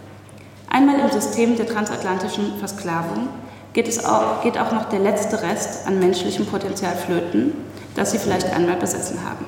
Einmal 0.79 1.01
im 1.01 1.11
System 1.11 1.57
der 1.57 1.67
transatlantischen 1.67 2.57
Versklavung 2.61 3.31
geht, 3.73 3.89
es 3.89 4.05
auch, 4.05 4.43
geht 4.45 4.57
auch 4.57 4.71
noch 4.71 4.89
der 4.89 5.01
letzte 5.01 5.43
Rest 5.43 5.89
an 5.89 5.99
menschlichem 5.99 6.47
Potenzial 6.47 6.95
flöten, 6.95 7.53
das 7.97 8.13
sie 8.13 8.19
vielleicht 8.19 8.49
einmal 8.53 8.77
besessen 8.77 9.19
haben. 9.29 9.45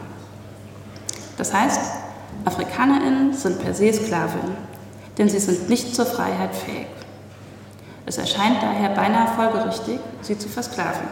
Das 1.37 1.55
heißt, 1.55 1.81
AfrikanerInnen 2.45 3.33
sind 3.33 3.63
per 3.63 3.75
se 3.75 3.93
Sklavinnen, 3.93 4.57
denn 5.19 5.29
sie 5.29 5.39
sind 5.39 5.69
nicht 5.69 5.95
zur 5.95 6.05
Freiheit 6.05 6.53
fähig. 6.53 6.89
Es 8.07 8.19
erscheint 8.19 8.61
daher 8.61 8.89
beinahe 8.89 9.29
folgerichtig, 9.37 10.01
sie 10.23 10.37
zu 10.37 10.49
versklaven. 10.49 11.07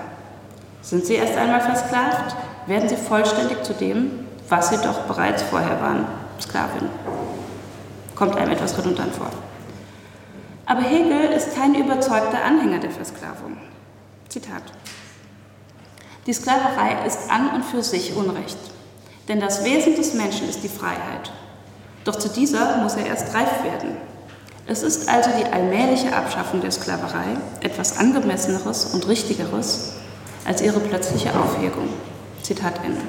Sind 0.83 1.07
sie 1.07 1.15
erst 1.15 1.37
einmal 1.37 1.61
versklavt, 1.61 2.35
werden 2.67 2.89
sie 2.89 2.97
vollständig 2.97 3.63
zu 3.63 3.73
dem, 3.73 4.27
was 4.49 4.71
sie 4.71 4.79
doch 4.79 5.03
bereits 5.03 5.45
vorher 5.45 5.81
waren, 5.81 6.07
Sklavin. 6.41 6.89
Kommt 8.17 8.37
einem 8.37 8.51
etwas 8.51 8.77
redundant 8.77 9.15
vor. 9.15 9.31
Aber 10.69 10.83
Hegel 10.83 11.33
ist 11.35 11.57
kein 11.57 11.75
überzeugter 11.75 12.45
Anhänger 12.45 12.79
der 12.79 12.91
Versklavung. 12.91 13.57
Zitat. 14.29 14.63
Die 16.27 16.35
Sklaverei 16.35 17.07
ist 17.07 17.31
an 17.31 17.49
und 17.55 17.65
für 17.65 17.83
sich 17.83 18.15
Unrecht, 18.15 18.59
denn 19.29 19.41
das 19.41 19.65
Wesen 19.65 19.97
des 19.97 20.13
Menschen 20.13 20.47
ist 20.47 20.63
die 20.63 20.69
Freiheit. 20.69 21.33
Doch 22.05 22.17
zu 22.17 22.29
dieser 22.29 22.77
muss 22.83 22.97
er 22.97 23.07
erst 23.07 23.35
reif 23.35 23.65
werden. 23.65 23.97
Es 24.67 24.83
ist 24.83 25.09
also 25.09 25.31
die 25.39 25.51
allmähliche 25.51 26.15
Abschaffung 26.15 26.61
der 26.61 26.71
Sklaverei 26.71 27.39
etwas 27.63 27.97
Angemesseneres 27.97 28.93
und 28.93 29.09
Richtigeres 29.09 29.95
als 30.45 30.61
ihre 30.61 30.81
plötzliche 30.81 31.31
Aufhebung. 31.31 31.89
Zitat 32.43 32.85
Ende. 32.85 33.01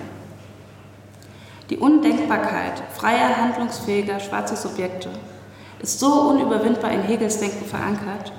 Die 1.69 1.77
Undenkbarkeit 1.77 2.81
freier, 2.95 3.35
handlungsfähiger 3.35 4.21
schwarzer 4.21 4.55
Subjekte 4.55 5.09
ist 5.81 5.99
so 5.99 6.29
unüberwindbar 6.29 6.91
in 6.91 7.01
Hegels 7.01 7.39
Denken 7.39 7.65
verankert, 7.65 8.31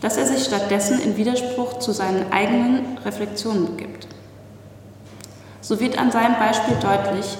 dass 0.00 0.16
er 0.16 0.26
sich 0.26 0.44
stattdessen 0.44 1.00
in 1.00 1.16
Widerspruch 1.16 1.78
zu 1.78 1.92
seinen 1.92 2.32
eigenen 2.32 2.98
Reflexionen 3.04 3.66
begibt. 3.66 4.06
So 5.60 5.80
wird 5.80 5.98
an 5.98 6.10
seinem 6.10 6.38
Beispiel 6.38 6.76
deutlich, 6.80 7.36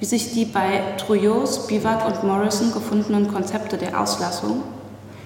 wie 0.00 0.04
sich 0.04 0.32
die 0.32 0.44
bei 0.44 0.80
Trouillot, 0.96 1.48
Spivak 1.48 2.06
und 2.06 2.24
Morrison 2.24 2.72
gefundenen 2.72 3.32
Konzepte 3.32 3.76
der 3.76 4.00
Auslassung 4.00 4.62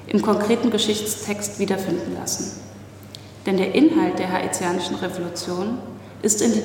im 0.06 0.22
konkreten 0.22 0.70
Geschichtstext 0.70 1.58
wiederfinden 1.58 2.16
lassen. 2.18 2.60
Denn 3.46 3.56
der 3.56 3.74
Inhalt 3.74 4.18
der 4.18 4.32
haitianischen 4.32 4.96
Revolution 4.96 5.78
ist 6.22 6.40
in 6.40 6.52
die 6.52 6.62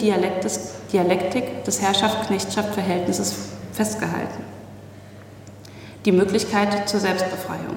Dialektik 0.92 1.64
des 1.64 1.82
Herrschaft-Knechtschaft-Verhältnisses 1.82 3.36
festgehalten. 3.74 4.57
Die 6.08 6.14
Möglichkeit 6.14 6.88
zur 6.88 7.02
Selbstbefreiung. 7.02 7.76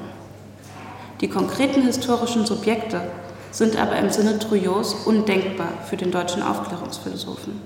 Die 1.21 1.29
konkreten 1.29 1.83
historischen 1.83 2.47
Subjekte 2.47 3.01
sind 3.51 3.77
aber 3.77 3.97
im 3.97 4.09
Sinne 4.11 4.39
Trouillots 4.39 4.95
undenkbar 5.05 5.67
für 5.89 5.97
den 5.97 6.13
deutschen 6.13 6.41
Aufklärungsphilosophen. 6.41 7.61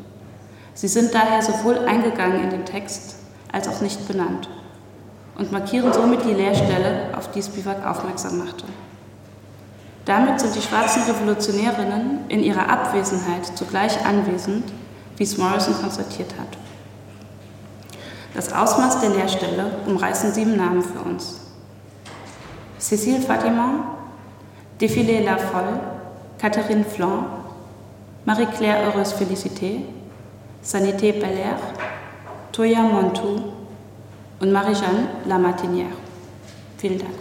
Sie 0.73 0.89
sind 0.89 1.13
daher 1.13 1.43
sowohl 1.43 1.81
eingegangen 1.81 2.45
in 2.45 2.49
den 2.49 2.65
Text 2.65 3.17
als 3.53 3.69
auch 3.69 3.83
nicht 3.83 4.09
benannt 4.09 4.49
und 5.37 5.53
markieren 5.53 5.93
somit 5.93 6.25
die 6.25 6.33
Leerstelle, 6.33 7.11
auf 7.15 7.31
die 7.31 7.43
Spivak 7.43 7.87
aufmerksam 7.87 8.39
machte. 8.39 8.65
Damit 10.07 10.41
sind 10.41 10.55
die 10.55 10.63
schwarzen 10.63 11.03
Revolutionärinnen 11.03 12.21
in 12.31 12.43
ihrer 12.43 12.71
Abwesenheit 12.71 13.45
zugleich 13.55 14.03
anwesend, 14.07 14.65
wie 15.19 15.25
es 15.25 15.37
Morrison 15.37 15.75
konstatiert 15.75 16.33
hat. 16.41 16.57
Das 18.35 18.53
Ausmaß 18.53 19.01
der 19.01 19.11
Leerstelle 19.11 19.67
umreißen 19.87 20.33
sieben 20.33 20.57
Namen 20.57 20.83
für 20.83 20.99
uns. 21.01 21.41
Cécile 22.81 23.21
Fatima, 23.21 23.97
Défilé 24.81 25.25
La 25.25 25.39
Folle, 25.39 25.81
Catherine 26.39 26.85
Flan, 26.85 27.27
Marie-Claire 28.25 28.87
Heureuse 28.87 29.13
Félicité, 29.13 29.83
Sanité 30.63 31.13
Belair, 31.13 31.57
Toya 32.53 32.83
Montou 32.83 33.41
und 34.41 34.51
Marie-Jeanne 34.53 35.09
Lamartinière. 35.27 35.95
Vielen 36.79 36.99
Dank. 36.99 37.15